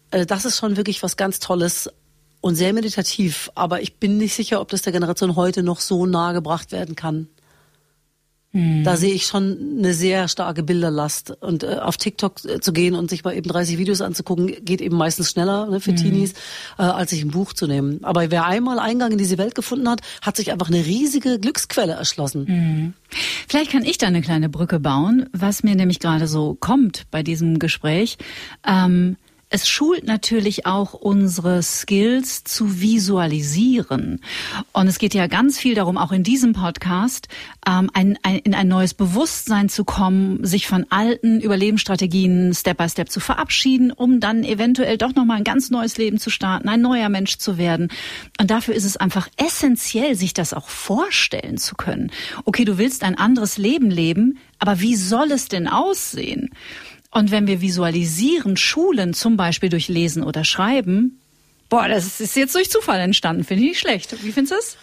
[0.09, 1.89] das ist schon wirklich was ganz Tolles,
[2.41, 3.51] und sehr meditativ.
[3.55, 6.95] Aber ich bin nicht sicher, ob das der Generation heute noch so nahe gebracht werden
[6.95, 7.27] kann.
[8.51, 8.83] Hm.
[8.83, 11.31] Da sehe ich schon eine sehr starke Bilderlast.
[11.41, 14.81] Und äh, auf TikTok äh, zu gehen und sich mal eben 30 Videos anzugucken, geht
[14.81, 15.97] eben meistens schneller ne, für hm.
[15.97, 16.33] Teenies,
[16.77, 17.99] äh, als sich ein Buch zu nehmen.
[18.03, 21.93] Aber wer einmal Eingang in diese Welt gefunden hat, hat sich einfach eine riesige Glücksquelle
[21.93, 22.47] erschlossen.
[22.47, 22.93] Hm.
[23.47, 27.23] Vielleicht kann ich da eine kleine Brücke bauen, was mir nämlich gerade so kommt bei
[27.23, 28.17] diesem Gespräch.
[28.65, 29.17] Ähm,
[29.49, 34.19] es schult natürlich auch unsere Skills zu visualisieren.
[34.73, 37.29] Und es geht ja ganz viel darum, auch in diesem Podcast,
[37.65, 42.89] ähm, ein, ein, in ein neues Bewusstsein zu kommen, sich von alten Überlebensstrategien Step by
[42.89, 46.81] Step zu verabschieden, um dann eventuell doch nochmal ein ganz neues Leben zu starten, ein
[46.81, 47.87] neuer Mensch zu werden.
[48.41, 52.11] Und dafür ist es einfach essentiell, sich das auch vorstellen zu können.
[52.43, 56.49] Okay, du willst ein anderes Leben leben, aber wie soll es denn aussehen?
[57.17, 61.19] Und wenn wir visualisieren, schulen, zum Beispiel durch Lesen oder Schreiben,
[61.67, 64.23] boah, das ist jetzt durch Zufall entstanden, finde ich nicht schlecht.
[64.23, 64.77] Wie findest du es?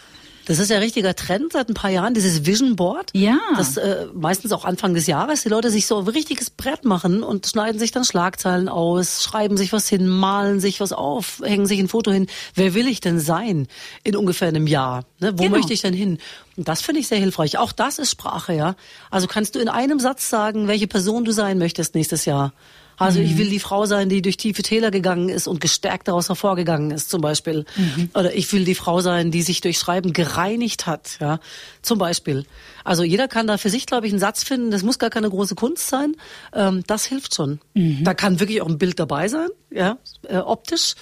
[0.47, 3.11] Das ist ja richtiger Trend seit ein paar Jahren, dieses Vision Board.
[3.15, 3.39] Ja.
[3.57, 7.23] Das äh, meistens auch Anfang des Jahres die Leute sich so ein richtiges Brett machen
[7.23, 11.67] und schneiden sich dann Schlagzeilen aus, schreiben sich was hin, malen sich was auf, hängen
[11.67, 12.27] sich ein Foto hin.
[12.55, 13.69] Wer will ich denn sein
[14.03, 15.05] in ungefähr einem Jahr?
[15.21, 15.33] Ne?
[15.39, 15.57] Wo genau.
[15.57, 16.19] möchte ich denn hin?
[16.57, 17.59] Und das finde ich sehr hilfreich.
[17.59, 18.77] Auch das ist Sprache, ja.
[19.11, 22.53] Also kannst du in einem Satz sagen, welche Person du sein möchtest nächstes Jahr.
[22.97, 23.27] Also mhm.
[23.27, 26.91] ich will die Frau sein, die durch tiefe Täler gegangen ist und gestärkt daraus hervorgegangen
[26.91, 27.65] ist, zum Beispiel.
[27.77, 28.11] Mhm.
[28.15, 31.41] Oder ich will die Frau sein, die sich durch Schreiben gereinigt hat, ja,
[31.83, 32.47] zum Beispiel.
[32.85, 34.71] Also jeder kann da für sich, glaube ich, einen Satz finden.
[34.71, 36.17] Das muss gar keine große Kunst sein.
[36.53, 37.61] Ähm, das hilft schon.
[37.75, 38.05] Mhm.
[38.05, 40.95] Da kann wirklich auch ein Bild dabei sein, ja, äh, optisch.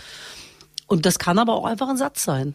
[0.87, 2.55] Und das kann aber auch einfach ein Satz sein.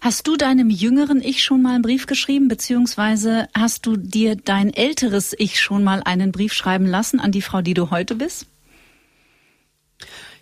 [0.00, 4.72] Hast du deinem jüngeren Ich schon mal einen Brief geschrieben, beziehungsweise hast du dir dein
[4.72, 8.46] älteres Ich schon mal einen Brief schreiben lassen an die Frau, die du heute bist?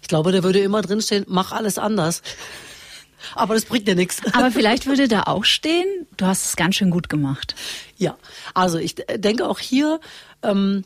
[0.03, 2.23] Ich glaube, da würde immer drinstehen, mach alles anders.
[3.35, 4.21] Aber das bringt ja nichts.
[4.35, 5.87] Aber vielleicht würde da auch stehen,
[6.17, 7.55] du hast es ganz schön gut gemacht.
[7.97, 8.19] Ja,
[8.53, 10.01] also ich denke auch hier,
[10.43, 10.85] ähm,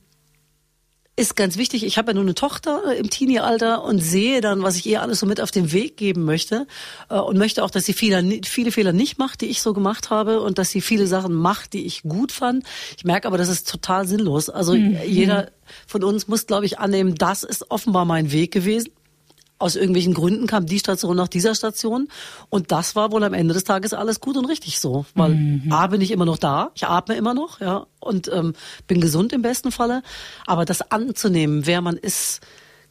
[1.18, 1.84] ist ganz wichtig.
[1.84, 5.02] Ich habe ja nur eine Tochter äh, im Teenie-Alter und sehe dann, was ich ihr
[5.02, 6.66] alles so mit auf den Weg geben möchte
[7.10, 10.10] äh, und möchte auch, dass sie viele, viele Fehler nicht macht, die ich so gemacht
[10.10, 12.64] habe und dass sie viele Sachen macht, die ich gut fand.
[12.96, 14.48] Ich merke aber, das ist total sinnlos.
[14.48, 14.96] Also mhm.
[15.06, 15.50] jeder
[15.86, 18.90] von uns muss, glaube ich, annehmen, das ist offenbar mein Weg gewesen
[19.58, 22.08] aus irgendwelchen Gründen kam die Station nach dieser Station.
[22.48, 25.72] Und das war wohl am Ende des Tages alles gut und richtig so, weil mhm.
[25.72, 27.86] A bin ich immer noch da, ich atme immer noch, ja.
[28.00, 28.54] Und ähm,
[28.86, 30.02] bin gesund im besten Falle,
[30.46, 32.40] aber das anzunehmen, wer man ist,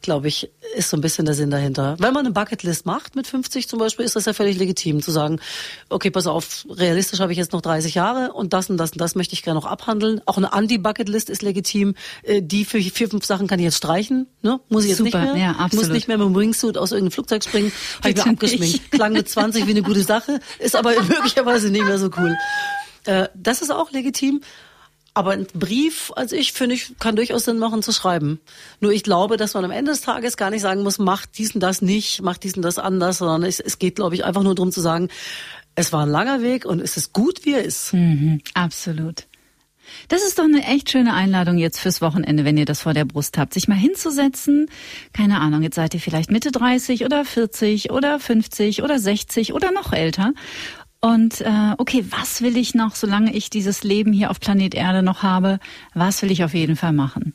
[0.00, 1.96] glaube ich, ist so ein bisschen der Sinn dahinter.
[1.98, 5.10] Wenn man eine Bucketlist macht mit 50 zum Beispiel, ist das ja völlig legitim zu
[5.10, 5.40] sagen,
[5.88, 9.00] okay, pass auf, realistisch habe ich jetzt noch 30 Jahre und das und das und
[9.00, 10.20] das möchte ich gerne noch abhandeln.
[10.26, 11.94] Auch eine Anti-Bucketlist ist legitim.
[12.22, 14.26] Äh, die für vier, fünf Sachen kann ich jetzt streichen.
[14.42, 14.60] Ne?
[14.68, 15.42] Muss ich jetzt Super, nicht mehr.
[15.42, 15.86] Ja, absolut.
[15.86, 17.72] Muss nicht mehr mit dem Wingsuit aus irgendeinem Flugzeug springen.
[17.98, 18.90] Habe ich mir abgeschminkt.
[18.92, 22.36] Klang mit 20 wie eine gute Sache, ist aber möglicherweise nicht mehr so cool.
[23.04, 24.42] Äh, das ist auch legitim.
[25.18, 28.38] Aber ein Brief, als ich, finde ich, kann durchaus Sinn machen zu schreiben.
[28.78, 31.60] Nur ich glaube, dass man am Ende des Tages gar nicht sagen muss, mach diesen
[31.60, 34.70] das nicht, mach diesen das anders, sondern es, es geht, glaube ich, einfach nur darum
[34.70, 35.08] zu sagen,
[35.74, 37.92] es war ein langer Weg und es ist gut, wie er ist.
[37.94, 39.26] Mhm, absolut.
[40.06, 43.04] Das ist doch eine echt schöne Einladung jetzt fürs Wochenende, wenn ihr das vor der
[43.04, 44.70] Brust habt, sich mal hinzusetzen.
[45.12, 49.72] Keine Ahnung, jetzt seid ihr vielleicht Mitte 30 oder 40 oder 50 oder 60 oder
[49.72, 50.32] noch älter
[51.00, 55.02] und äh, okay, was will ich noch, solange ich dieses Leben hier auf Planet Erde
[55.02, 55.60] noch habe,
[55.94, 57.34] was will ich auf jeden Fall machen?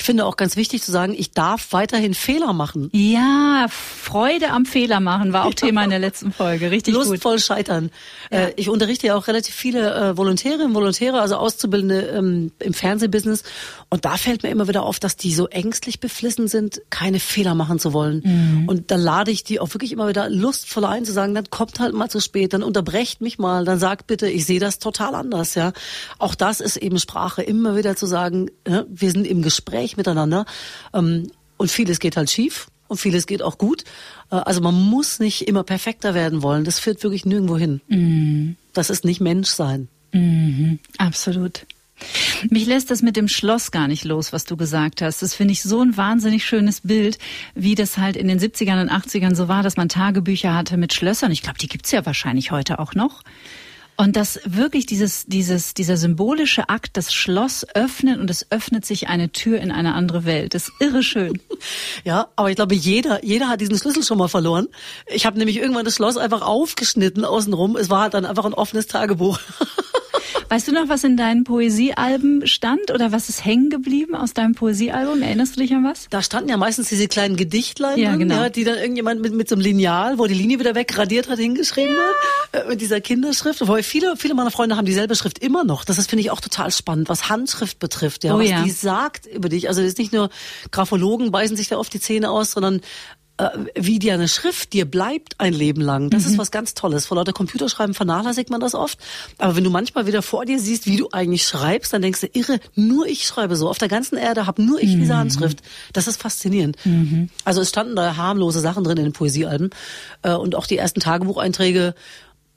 [0.00, 2.88] Ich finde auch ganz wichtig zu sagen, ich darf weiterhin Fehler machen.
[2.94, 5.52] Ja, Freude am Fehler machen war auch.
[5.52, 6.70] Thema in der letzten Folge.
[6.70, 7.42] Richtig Lustvoll gut.
[7.42, 7.90] scheitern.
[8.32, 8.38] Ja.
[8.38, 13.42] Äh, ich unterrichte ja auch relativ viele äh, Volontäre, Volontäre, also Auszubildende ähm, im Fernsehbusiness.
[13.90, 17.54] Und da fällt mir immer wieder auf, dass die so ängstlich beflissen sind, keine Fehler
[17.54, 18.22] machen zu wollen.
[18.24, 18.68] Mhm.
[18.68, 21.78] Und da lade ich die auch wirklich immer wieder lustvoll ein, zu sagen, dann kommt
[21.78, 25.14] halt mal zu spät, dann unterbrecht mich mal, dann sagt bitte, ich sehe das total
[25.14, 25.56] anders.
[25.56, 25.72] Ja,
[26.18, 29.96] Auch das ist eben Sprache, immer wieder zu sagen, ja, wir sind im Gespräch Gespräch
[29.96, 30.44] miteinander.
[30.92, 33.84] Ähm, und vieles geht halt schief und vieles geht auch gut.
[34.30, 36.64] Äh, also man muss nicht immer perfekter werden wollen.
[36.64, 37.80] Das führt wirklich nirgendwo hin.
[37.88, 38.56] Mhm.
[38.72, 39.88] Das ist nicht Menschsein.
[40.12, 40.78] Mhm.
[40.98, 41.66] Absolut.
[42.48, 45.20] Mich lässt das mit dem Schloss gar nicht los, was du gesagt hast.
[45.20, 47.18] Das finde ich so ein wahnsinnig schönes Bild,
[47.54, 50.94] wie das halt in den 70ern und 80ern so war, dass man Tagebücher hatte mit
[50.94, 51.30] Schlössern.
[51.30, 53.22] Ich glaube, die gibt's ja wahrscheinlich heute auch noch.
[54.00, 59.08] Und dass wirklich dieses, dieses, dieser symbolische Akt, das Schloss öffnet und es öffnet sich
[59.08, 60.54] eine Tür in eine andere Welt.
[60.54, 61.38] Das ist irre schön.
[62.04, 64.68] Ja, aber ich glaube, jeder, jeder hat diesen Schlüssel schon mal verloren.
[65.06, 67.76] Ich habe nämlich irgendwann das Schloss einfach aufgeschnitten außenrum.
[67.76, 69.38] Es war halt dann einfach ein offenes Tagebuch.
[70.50, 74.56] Weißt du noch, was in deinen Poesiealben stand oder was ist hängen geblieben aus deinem
[74.56, 75.22] Poesiealbum?
[75.22, 76.08] Erinnerst du dich an was?
[76.10, 78.34] Da standen ja meistens diese kleinen Gedichtlein Ja, genau.
[78.34, 81.38] ja, die dann irgendjemand mit, mit so einem Lineal, wo die Linie wieder wegradiert hat,
[81.38, 83.60] hingeschrieben hat, äh, mit dieser Kinderschrift.
[83.60, 85.84] Wobei viele, viele meiner Freunde haben dieselbe Schrift immer noch.
[85.84, 88.64] Das ist, finde ich, auch total spannend, was Handschrift betrifft, ja, Oh was ja.
[88.64, 89.68] die sagt über dich.
[89.68, 90.30] Also es ist nicht nur
[90.72, 92.80] Graphologen beißen sich da oft die Zähne aus, sondern
[93.74, 96.10] wie dir eine Schrift dir bleibt ein Leben lang.
[96.10, 97.06] Das ist was ganz Tolles.
[97.06, 98.98] Vor lauter Computerschreiben vernachlässigt man das oft.
[99.38, 102.26] Aber wenn du manchmal wieder vor dir siehst, wie du eigentlich schreibst, dann denkst du,
[102.32, 103.68] irre, nur ich schreibe so.
[103.68, 105.60] Auf der ganzen Erde habe nur ich diese Handschrift.
[105.92, 106.76] Das ist faszinierend.
[107.44, 109.70] Also es standen da harmlose Sachen drin in den Poesiealben.
[110.22, 111.94] Äh, Und auch die ersten Tagebucheinträge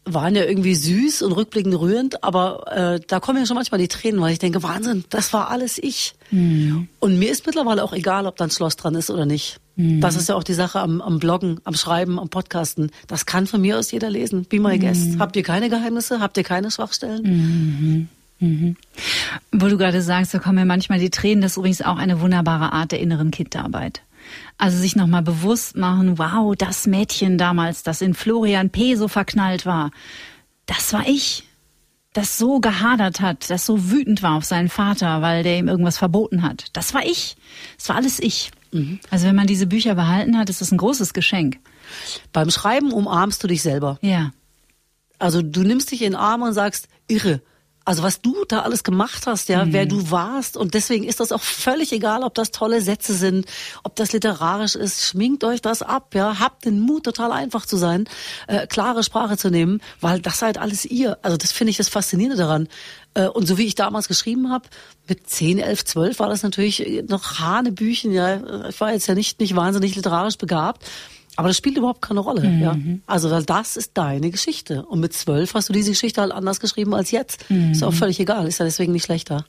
[0.05, 3.87] waren ja irgendwie süß und rückblickend rührend, aber äh, da kommen ja schon manchmal die
[3.87, 6.13] Tränen, weil ich denke, Wahnsinn, das war alles ich.
[6.99, 9.59] Und mir ist mittlerweile auch egal, ob da ein Schloss dran ist oder nicht.
[9.75, 12.91] Das ist ja auch die Sache am, am Bloggen, am Schreiben, am Podcasten.
[13.07, 14.45] Das kann von mir aus jeder lesen.
[14.45, 15.17] Be my guest.
[15.17, 16.19] Habt ihr keine Geheimnisse?
[16.19, 18.07] Habt ihr keine Schwachstellen?
[19.51, 22.21] Wo du gerade sagst, da kommen mir manchmal die Tränen, das ist übrigens auch eine
[22.21, 24.01] wunderbare Art der inneren Kindarbeit.
[24.57, 28.95] Also sich nochmal bewusst machen, wow, das Mädchen damals, das in Florian P.
[28.95, 29.91] so verknallt war,
[30.65, 31.45] das war ich.
[32.13, 35.97] Das so gehadert hat, das so wütend war auf seinen Vater, weil der ihm irgendwas
[35.97, 36.65] verboten hat.
[36.73, 37.35] Das war ich.
[37.77, 38.51] Das war alles ich.
[39.09, 41.59] Also wenn man diese Bücher behalten hat, ist das ein großes Geschenk.
[42.31, 43.97] Beim Schreiben umarmst du dich selber.
[44.01, 44.31] Ja.
[45.19, 47.41] Also du nimmst dich in den Arm und sagst, irre.
[47.85, 51.33] Also was du da alles gemacht hast, ja, wer du warst und deswegen ist das
[51.33, 53.45] auch völlig egal, ob das tolle Sätze sind,
[53.83, 57.75] ob das literarisch ist, schminkt euch das ab, ja, habt den Mut, total einfach zu
[57.75, 58.05] sein,
[58.47, 61.17] äh, klare Sprache zu nehmen, weil das seid alles ihr.
[61.23, 62.69] Also das finde ich das Faszinierende daran.
[63.13, 64.65] Äh, und so wie ich damals geschrieben habe,
[65.07, 68.67] mit 10, 11, 12 war das natürlich noch Hanebüchen, ja.
[68.69, 70.85] Ich war jetzt ja nicht, nicht wahnsinnig literarisch begabt.
[71.35, 72.77] Aber das spielt überhaupt keine Rolle, ja.
[73.07, 74.85] Also weil das ist deine Geschichte.
[74.85, 77.45] Und mit zwölf hast du diese Geschichte halt anders geschrieben als jetzt.
[77.71, 79.43] Ist auch völlig egal, ist ja deswegen nicht schlechter.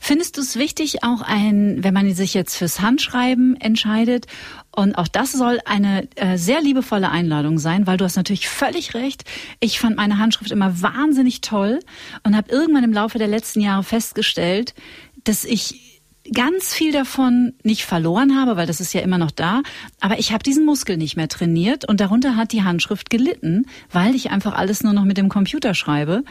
[0.00, 4.26] Findest du es wichtig, auch ein, wenn man sich jetzt fürs Handschreiben entscheidet,
[4.78, 8.94] und auch das soll eine äh, sehr liebevolle Einladung sein, weil du hast natürlich völlig
[8.94, 9.24] recht.
[9.58, 11.80] Ich fand meine Handschrift immer wahnsinnig toll
[12.22, 14.74] und habe irgendwann im Laufe der letzten Jahre festgestellt,
[15.24, 16.00] dass ich
[16.32, 19.62] ganz viel davon nicht verloren habe, weil das ist ja immer noch da,
[19.98, 24.14] aber ich habe diesen Muskel nicht mehr trainiert und darunter hat die Handschrift gelitten, weil
[24.14, 26.22] ich einfach alles nur noch mit dem Computer schreibe.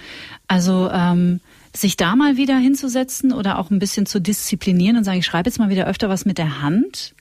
[0.47, 1.41] Also ähm,
[1.75, 5.49] sich da mal wieder hinzusetzen oder auch ein bisschen zu disziplinieren und sagen, ich schreibe
[5.49, 7.13] jetzt mal wieder öfter was mit der Hand.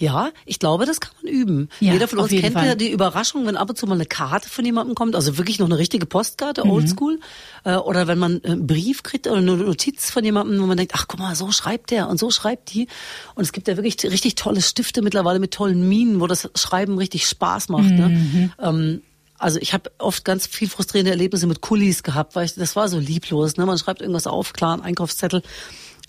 [0.00, 1.68] Ja, ich glaube, das kann man üben.
[1.80, 2.66] Ja, Jeder von uns kennt Fall.
[2.68, 5.58] ja die Überraschung, wenn ab und zu mal eine Karte von jemandem kommt, also wirklich
[5.58, 6.70] noch eine richtige Postkarte, Mhm.
[6.70, 7.20] oldschool,
[7.64, 10.92] äh, oder wenn man einen Brief kriegt oder eine Notiz von jemandem, wo man denkt,
[10.94, 12.86] ach guck mal, so schreibt der und so schreibt die.
[13.34, 16.96] Und es gibt ja wirklich richtig tolle Stifte mittlerweile mit tollen Minen, wo das Schreiben
[16.96, 17.90] richtig Spaß macht.
[17.90, 17.96] Mhm.
[17.96, 18.50] Ne?
[18.62, 19.02] Ähm,
[19.36, 22.88] also ich habe oft ganz viel frustrierende Erlebnisse mit Kulis gehabt, weil ich, das war
[22.88, 23.56] so lieblos.
[23.56, 23.66] Ne?
[23.66, 25.42] Man schreibt irgendwas auf, klar, ein Einkaufszettel.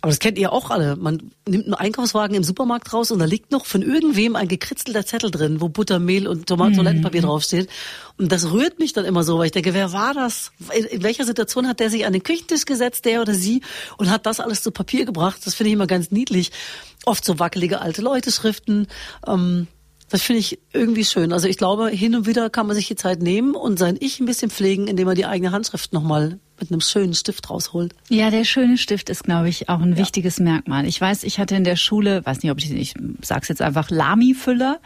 [0.02, 0.96] Aber das kennt ihr auch alle.
[0.96, 5.06] Man nimmt einen Einkaufswagen im Supermarkt raus und da liegt noch von irgendwem ein gekritzelter
[5.06, 7.70] Zettel drin, wo Butter, Mehl und Tomaten, Toilettenpapier draufsteht.
[8.18, 10.52] Und das rührt mich dann immer so, weil ich denke, wer war das?
[10.74, 13.62] In, in welcher Situation hat der sich an den Küchentisch gesetzt, der oder sie,
[13.98, 15.42] und hat das alles zu Papier gebracht?
[15.44, 16.52] Das finde ich immer ganz niedlich.
[17.06, 18.88] Oft so wackelige alte Leute-Schriften.
[19.28, 19.68] Ähm,
[20.10, 21.32] das finde ich irgendwie schön.
[21.32, 24.20] Also ich glaube, hin und wieder kann man sich die Zeit nehmen und sein Ich
[24.20, 27.96] ein bisschen pflegen, indem man die eigene Handschrift nochmal mit einem schönen Stift rausholt.
[28.10, 30.86] Ja, der schöne Stift ist, glaube ich, auch ein wichtiges Merkmal.
[30.86, 33.90] Ich weiß, ich hatte in der Schule, weiß nicht, ob ich, ich sag's jetzt einfach,
[33.90, 34.80] Lami-Füller.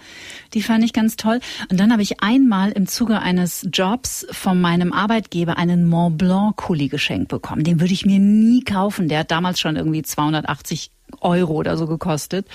[0.54, 1.40] Die fand ich ganz toll.
[1.70, 6.58] Und dann habe ich einmal im Zuge eines Jobs von meinem Arbeitgeber einen Mont Blanc
[6.58, 7.64] Kuli geschenkt bekommen.
[7.64, 9.08] Den würde ich mir nie kaufen.
[9.08, 12.46] Der hat damals schon irgendwie 280 Euro oder so gekostet.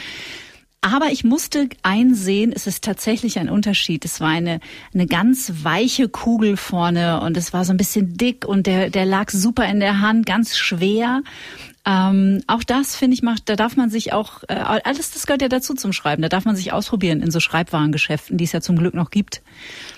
[0.81, 4.05] Aber ich musste einsehen, es ist tatsächlich ein Unterschied.
[4.05, 4.61] Es war eine,
[4.95, 9.05] eine ganz weiche Kugel vorne und es war so ein bisschen dick und der, der
[9.05, 11.23] lag super in der Hand, ganz schwer.
[11.89, 15.41] Ähm, auch das finde ich macht, da darf man sich auch, äh, alles das gehört
[15.41, 16.21] ja dazu zum Schreiben.
[16.21, 19.41] Da darf man sich ausprobieren in so Schreibwarengeschäften, die es ja zum Glück noch gibt.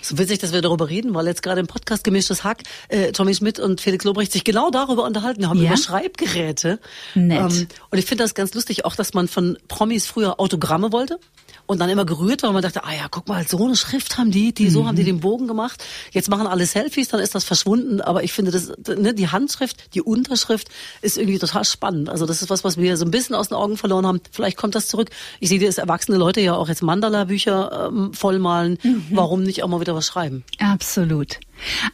[0.01, 3.35] So witzig, dass wir darüber reden, weil jetzt gerade im Podcast Gemischtes Hack äh, Tommy
[3.35, 5.71] Schmidt und Felix Lobrecht sich genau darüber unterhalten haben, Ja?
[5.71, 6.79] über Schreibgeräte.
[7.13, 7.67] Nett.
[7.89, 11.19] und ich finde das ganz lustig, auch dass man von Promis früher Autogramme wollte.
[11.67, 14.17] und dann immer gerührt war und man dachte, ah ja, guck mal, so eine Schrift
[14.17, 15.81] haben die, die so haben die den Bogen gemacht.
[16.11, 18.01] Jetzt machen alle Selfies, dann ist das verschwunden.
[18.01, 20.67] Aber ich finde, das, ne, die Handschrift, die Unterschrift
[21.01, 21.80] ist irgendwie total spannend.
[21.83, 24.21] Also das ist was, was wir so ein bisschen aus den Augen verloren haben.
[24.31, 25.09] Vielleicht kommt das zurück.
[25.39, 28.77] Ich sehe, dass erwachsene Leute ja auch jetzt Mandala-Bücher ähm, vollmalen.
[28.83, 29.05] Mhm.
[29.11, 30.43] Warum nicht auch mal wieder was schreiben?
[30.59, 31.39] Absolut.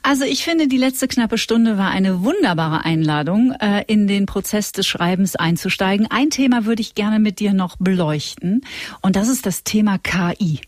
[0.03, 4.71] Also ich finde, die letzte knappe Stunde war eine wunderbare Einladung, äh, in den Prozess
[4.71, 6.07] des Schreibens einzusteigen.
[6.09, 8.61] Ein Thema würde ich gerne mit dir noch beleuchten
[9.01, 10.61] und das ist das Thema KI.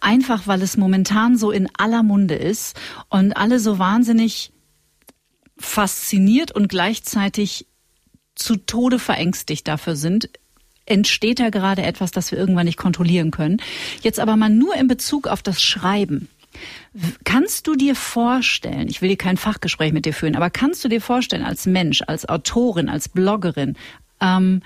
[0.00, 2.76] Einfach weil es momentan so in aller Munde ist
[3.08, 4.52] und alle so wahnsinnig
[5.56, 7.66] fasziniert und gleichzeitig
[8.34, 10.28] zu Tode verängstigt dafür sind,
[10.86, 13.58] entsteht da gerade etwas, das wir irgendwann nicht kontrollieren können.
[14.02, 16.28] Jetzt aber mal nur in Bezug auf das Schreiben.
[17.24, 20.88] Kannst du dir vorstellen, ich will dir kein Fachgespräch mit dir führen, aber kannst du
[20.88, 23.76] dir vorstellen, als Mensch, als Autorin, als Bloggerin,
[24.20, 24.62] ähm,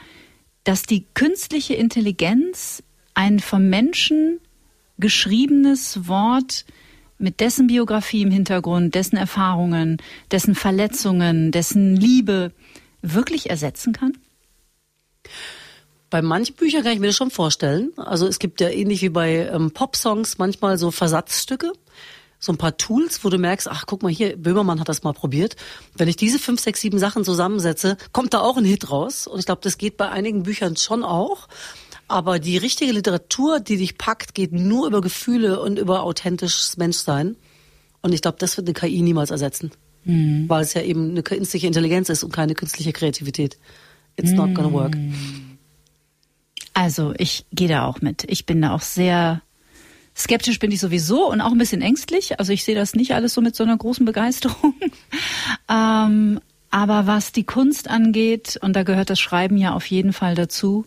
[0.65, 2.83] dass die künstliche Intelligenz
[3.15, 4.39] ein vom Menschen
[4.99, 6.67] geschriebenes Wort
[7.19, 9.97] mit dessen Biografie im Hintergrund, dessen Erfahrungen,
[10.31, 12.53] dessen Verletzungen, dessen Liebe
[13.03, 14.13] wirklich ersetzen kann?
[16.11, 17.93] Bei manchen Büchern kann ich mir das schon vorstellen.
[17.97, 21.73] Also es gibt ja ähnlich wie bei ähm, Pop-Songs manchmal so Versatzstücke,
[22.39, 25.13] so ein paar Tools, wo du merkst, ach guck mal hier, Böhmermann hat das mal
[25.13, 25.57] probiert.
[25.97, 29.27] Wenn ich diese fünf, sechs, sieben Sachen zusammensetze, kommt da auch ein Hit raus.
[29.27, 31.49] Und ich glaube, das geht bei einigen Büchern schon auch.
[32.07, 37.37] Aber die richtige Literatur, die dich packt, geht nur über Gefühle und über authentisches Menschsein.
[38.01, 39.73] Und ich glaube, das wird eine KI niemals ersetzen.
[40.05, 40.49] Mhm.
[40.49, 43.59] Weil es ja eben eine künstliche Intelligenz ist und keine künstliche Kreativität.
[44.17, 44.97] It's not gonna work.
[44.97, 45.59] Mhm.
[46.75, 48.25] Also ich gehe da auch mit.
[48.29, 49.43] Ich bin da auch sehr
[50.19, 52.39] skeptisch bin ich sowieso und auch ein bisschen ängstlich.
[52.41, 54.75] Also ich sehe das nicht alles so mit so einer großen Begeisterung.
[55.69, 56.41] ähm,
[56.71, 60.85] aber was die Kunst angeht, und da gehört das Schreiben ja auf jeden Fall dazu,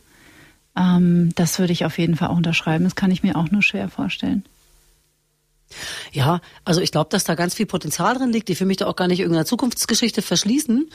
[0.75, 2.83] ähm, das würde ich auf jeden Fall auch unterschreiben.
[2.83, 4.43] Das kann ich mir auch nur schwer vorstellen.
[6.11, 8.87] Ja, also ich glaube, dass da ganz viel Potenzial drin liegt, die für mich da
[8.87, 10.89] auch gar nicht irgendeiner Zukunftsgeschichte verschließen.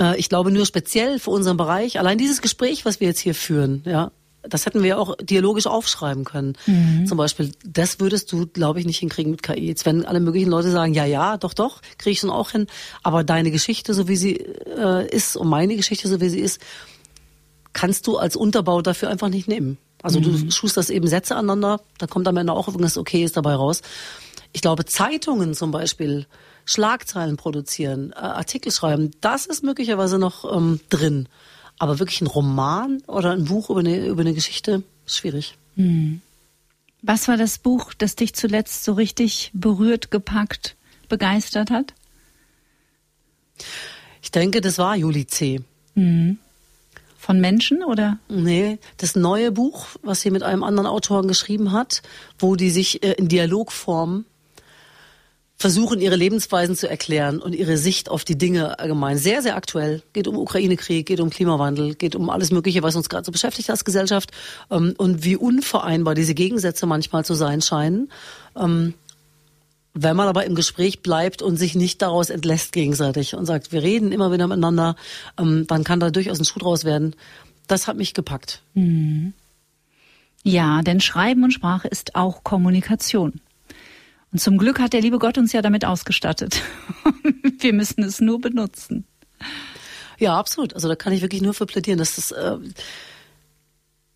[0.00, 3.34] Äh, ich glaube nur speziell für unseren Bereich, allein dieses Gespräch, was wir jetzt hier
[3.34, 4.10] führen, ja,
[4.42, 6.56] das hätten wir auch dialogisch aufschreiben können.
[6.66, 7.06] Mhm.
[7.06, 9.66] Zum Beispiel, das würdest du, glaube ich, nicht hinkriegen mit KI.
[9.66, 12.66] Jetzt werden alle möglichen Leute sagen, ja, ja, doch, doch, kriege ich schon auch hin.
[13.02, 16.60] Aber deine Geschichte, so wie sie äh, ist, und meine Geschichte, so wie sie ist,
[17.72, 19.78] kannst du als Unterbau dafür einfach nicht nehmen.
[20.02, 20.46] Also mhm.
[20.46, 23.82] du schusterst eben Sätze aneinander, da kommt am Ende auch irgendwas Okayes dabei raus.
[24.52, 26.26] Ich glaube, Zeitungen zum Beispiel,
[26.64, 31.28] Schlagzeilen produzieren, äh, Artikel schreiben, das ist möglicherweise noch ähm, drin.
[31.78, 35.56] Aber wirklich ein Roman oder ein Buch über eine, über eine Geschichte, schwierig.
[35.76, 36.20] Hm.
[37.02, 40.76] Was war das Buch, das dich zuletzt so richtig berührt, gepackt,
[41.08, 41.94] begeistert hat?
[44.20, 45.60] Ich denke, das war Juli C.
[45.94, 46.38] Hm.
[47.28, 48.18] Von Menschen oder?
[48.30, 52.00] Nee, das neue Buch, was sie mit einem anderen Autoren geschrieben hat,
[52.38, 54.24] wo die sich äh, in Dialogform
[55.54, 59.18] versuchen, ihre Lebensweisen zu erklären und ihre Sicht auf die Dinge allgemein.
[59.18, 60.02] Sehr, sehr aktuell.
[60.14, 63.68] Geht um Ukraine-Krieg, geht um Klimawandel, geht um alles Mögliche, was uns gerade so beschäftigt
[63.68, 64.30] als Gesellschaft
[64.70, 68.10] ähm, und wie unvereinbar diese Gegensätze manchmal zu sein scheinen.
[70.00, 73.82] Wenn man aber im Gespräch bleibt und sich nicht daraus entlässt gegenseitig und sagt, wir
[73.82, 74.94] reden immer wieder miteinander,
[75.36, 77.16] ähm, dann kann da durchaus ein Schuh draus werden.
[77.66, 78.62] Das hat mich gepackt.
[78.74, 79.32] Mhm.
[80.44, 83.40] Ja, denn Schreiben und Sprache ist auch Kommunikation.
[84.30, 86.62] Und zum Glück hat der liebe Gott uns ja damit ausgestattet.
[87.58, 89.04] Wir müssen es nur benutzen.
[90.18, 90.74] Ja, absolut.
[90.74, 92.56] Also da kann ich wirklich nur für plädieren, dass das äh,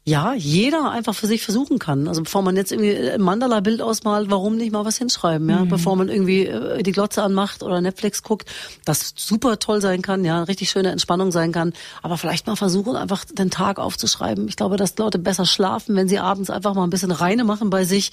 [0.04, 2.08] ja, jeder einfach für sich versuchen kann.
[2.08, 5.60] Also bevor man jetzt irgendwie ein Mandala-Bild ausmalt, warum nicht mal was hinschreiben, ja?
[5.60, 5.68] Mhm.
[5.68, 8.50] Bevor man irgendwie äh, die Glotze anmacht oder Netflix guckt,
[8.84, 11.72] das super toll sein kann, ja, richtig schöne Entspannung sein kann.
[12.02, 14.48] Aber vielleicht mal versuchen, einfach den Tag aufzuschreiben.
[14.48, 17.70] Ich glaube, dass Leute besser schlafen, wenn sie abends einfach mal ein bisschen reine machen
[17.70, 18.10] bei sich.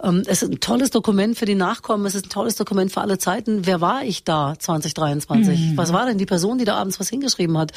[0.00, 3.00] Ähm, es ist ein tolles Dokument für die Nachkommen, es ist ein tolles Dokument für
[3.00, 3.66] alle Zeiten.
[3.66, 5.58] Wer war ich da 2023?
[5.58, 5.76] Mhm.
[5.76, 7.72] Was war denn die Person, die da abends was hingeschrieben hat?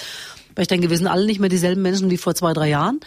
[0.55, 2.99] Weil ich denke, wir sind alle nicht mehr dieselben Menschen wie vor zwei, drei Jahren.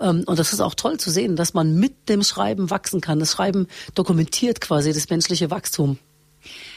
[0.00, 3.20] Ähm, und das ist auch toll zu sehen, dass man mit dem Schreiben wachsen kann.
[3.20, 5.98] Das Schreiben dokumentiert quasi das menschliche Wachstum.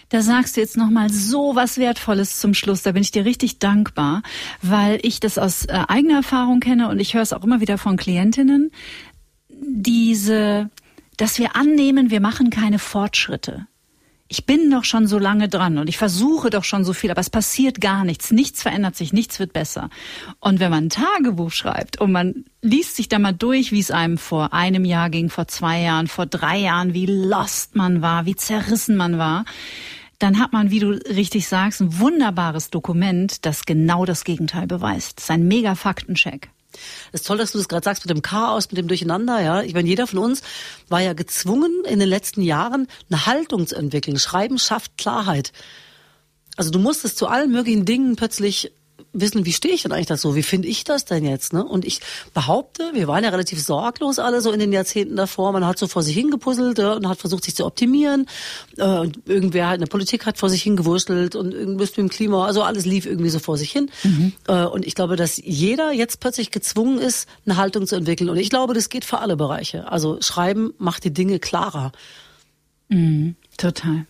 [0.09, 2.81] Da sagst du jetzt noch mal so was Wertvolles zum Schluss.
[2.81, 4.23] Da bin ich dir richtig dankbar,
[4.61, 7.77] weil ich das aus äh, eigener Erfahrung kenne und ich höre es auch immer wieder
[7.77, 8.71] von Klientinnen.
[9.49, 10.69] Diese,
[11.17, 13.67] dass wir annehmen, wir machen keine Fortschritte
[14.31, 17.19] ich bin doch schon so lange dran und ich versuche doch schon so viel, aber
[17.19, 18.31] es passiert gar nichts.
[18.31, 19.89] Nichts verändert sich, nichts wird besser.
[20.39, 23.91] Und wenn man ein Tagebuch schreibt und man liest sich da mal durch, wie es
[23.91, 28.25] einem vor einem Jahr ging, vor zwei Jahren, vor drei Jahren, wie lost man war,
[28.25, 29.43] wie zerrissen man war,
[30.17, 35.17] dann hat man, wie du richtig sagst, ein wunderbares Dokument, das genau das Gegenteil beweist.
[35.17, 36.51] Das ist ein mega Faktencheck.
[37.11, 39.61] Das ist toll, dass du das gerade sagst mit dem Chaos, mit dem Durcheinander, ja.
[39.61, 40.41] Ich meine, jeder von uns
[40.89, 44.19] war ja gezwungen, in den letzten Jahren eine Haltung zu entwickeln.
[44.19, 45.51] Schreiben schafft Klarheit.
[46.57, 48.71] Also du musstest zu allen möglichen Dingen plötzlich
[49.13, 50.35] wissen, wie stehe ich denn eigentlich dazu?
[50.35, 51.53] Wie finde ich das denn jetzt?
[51.53, 51.63] Ne?
[51.63, 52.01] Und ich
[52.33, 55.51] behaupte, wir waren ja relativ sorglos alle so in den Jahrzehnten davor.
[55.51, 58.27] Man hat so vor sich hingepuzzelt ja, und hat versucht, sich zu optimieren.
[58.77, 62.09] Äh, und irgendwer halt in der Politik hat vor sich hingewurschtelt und irgendwas mit dem
[62.09, 62.45] Klima.
[62.45, 63.89] Also alles lief irgendwie so vor sich hin.
[64.03, 64.33] Mhm.
[64.47, 68.29] Äh, und ich glaube, dass jeder jetzt plötzlich gezwungen ist, eine Haltung zu entwickeln.
[68.29, 69.91] Und ich glaube, das geht für alle Bereiche.
[69.91, 71.91] Also Schreiben macht die Dinge klarer.
[72.89, 74.05] Mhm, total.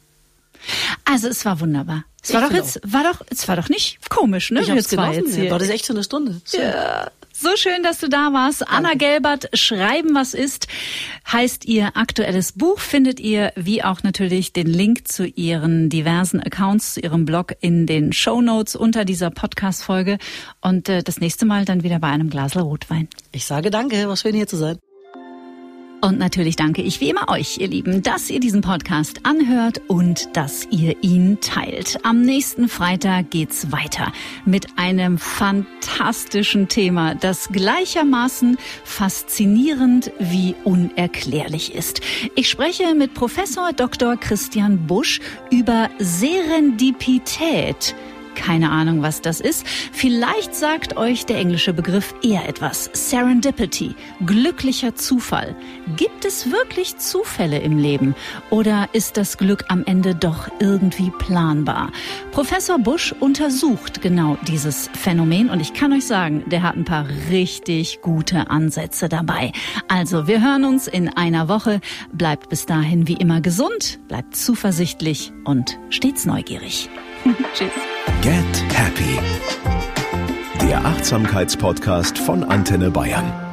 [1.06, 2.04] Also es war wunderbar.
[2.24, 4.62] Es war doch jetzt, war doch, es war doch nicht komisch, ne?
[4.62, 5.26] Ich hab's genossen.
[5.26, 5.52] Jetzt hier.
[5.52, 6.40] War das echt so eine Stunde?
[6.46, 6.62] Schön.
[6.62, 7.12] Ja.
[7.34, 8.62] So schön, dass du da warst.
[8.62, 8.74] Danke.
[8.76, 10.68] Anna Gelbert, Schreiben, was ist,
[11.32, 12.78] heißt ihr aktuelles Buch.
[12.78, 17.88] Findet ihr, wie auch natürlich den Link zu ihren diversen Accounts, zu ihrem Blog in
[17.88, 20.20] den Show Notes unter dieser Podcast-Folge.
[20.62, 23.08] Und äh, das nächste Mal dann wieder bei einem Glas Rotwein.
[23.32, 24.78] Ich sage danke, war schön hier zu sein.
[26.02, 30.36] Und natürlich danke ich wie immer euch, ihr Lieben, dass ihr diesen Podcast anhört und
[30.36, 32.00] dass ihr ihn teilt.
[32.04, 34.12] Am nächsten Freitag geht's weiter
[34.44, 42.02] mit einem fantastischen Thema, das gleichermaßen faszinierend wie unerklärlich ist.
[42.36, 44.18] Ich spreche mit Professor Dr.
[44.18, 45.20] Christian Busch
[45.52, 47.94] über Serendipität
[48.36, 49.66] keine Ahnung, was das ist.
[49.92, 52.90] Vielleicht sagt euch der englische Begriff eher etwas.
[52.94, 55.56] Serendipity, glücklicher Zufall.
[55.98, 58.16] Gibt es wirklich Zufälle im Leben?
[58.50, 61.92] Oder ist das Glück am Ende doch irgendwie planbar?
[62.32, 67.06] Professor Busch untersucht genau dieses Phänomen und ich kann euch sagen, der hat ein paar
[67.30, 69.52] richtig gute Ansätze dabei.
[69.88, 71.82] Also, wir hören uns in einer Woche.
[72.12, 76.90] Bleibt bis dahin wie immer gesund, bleibt zuversichtlich und stets neugierig.
[77.54, 77.72] Tschüss.
[78.22, 79.20] Get Happy.
[80.62, 83.51] Der Achtsamkeitspodcast von Antenne Bayern.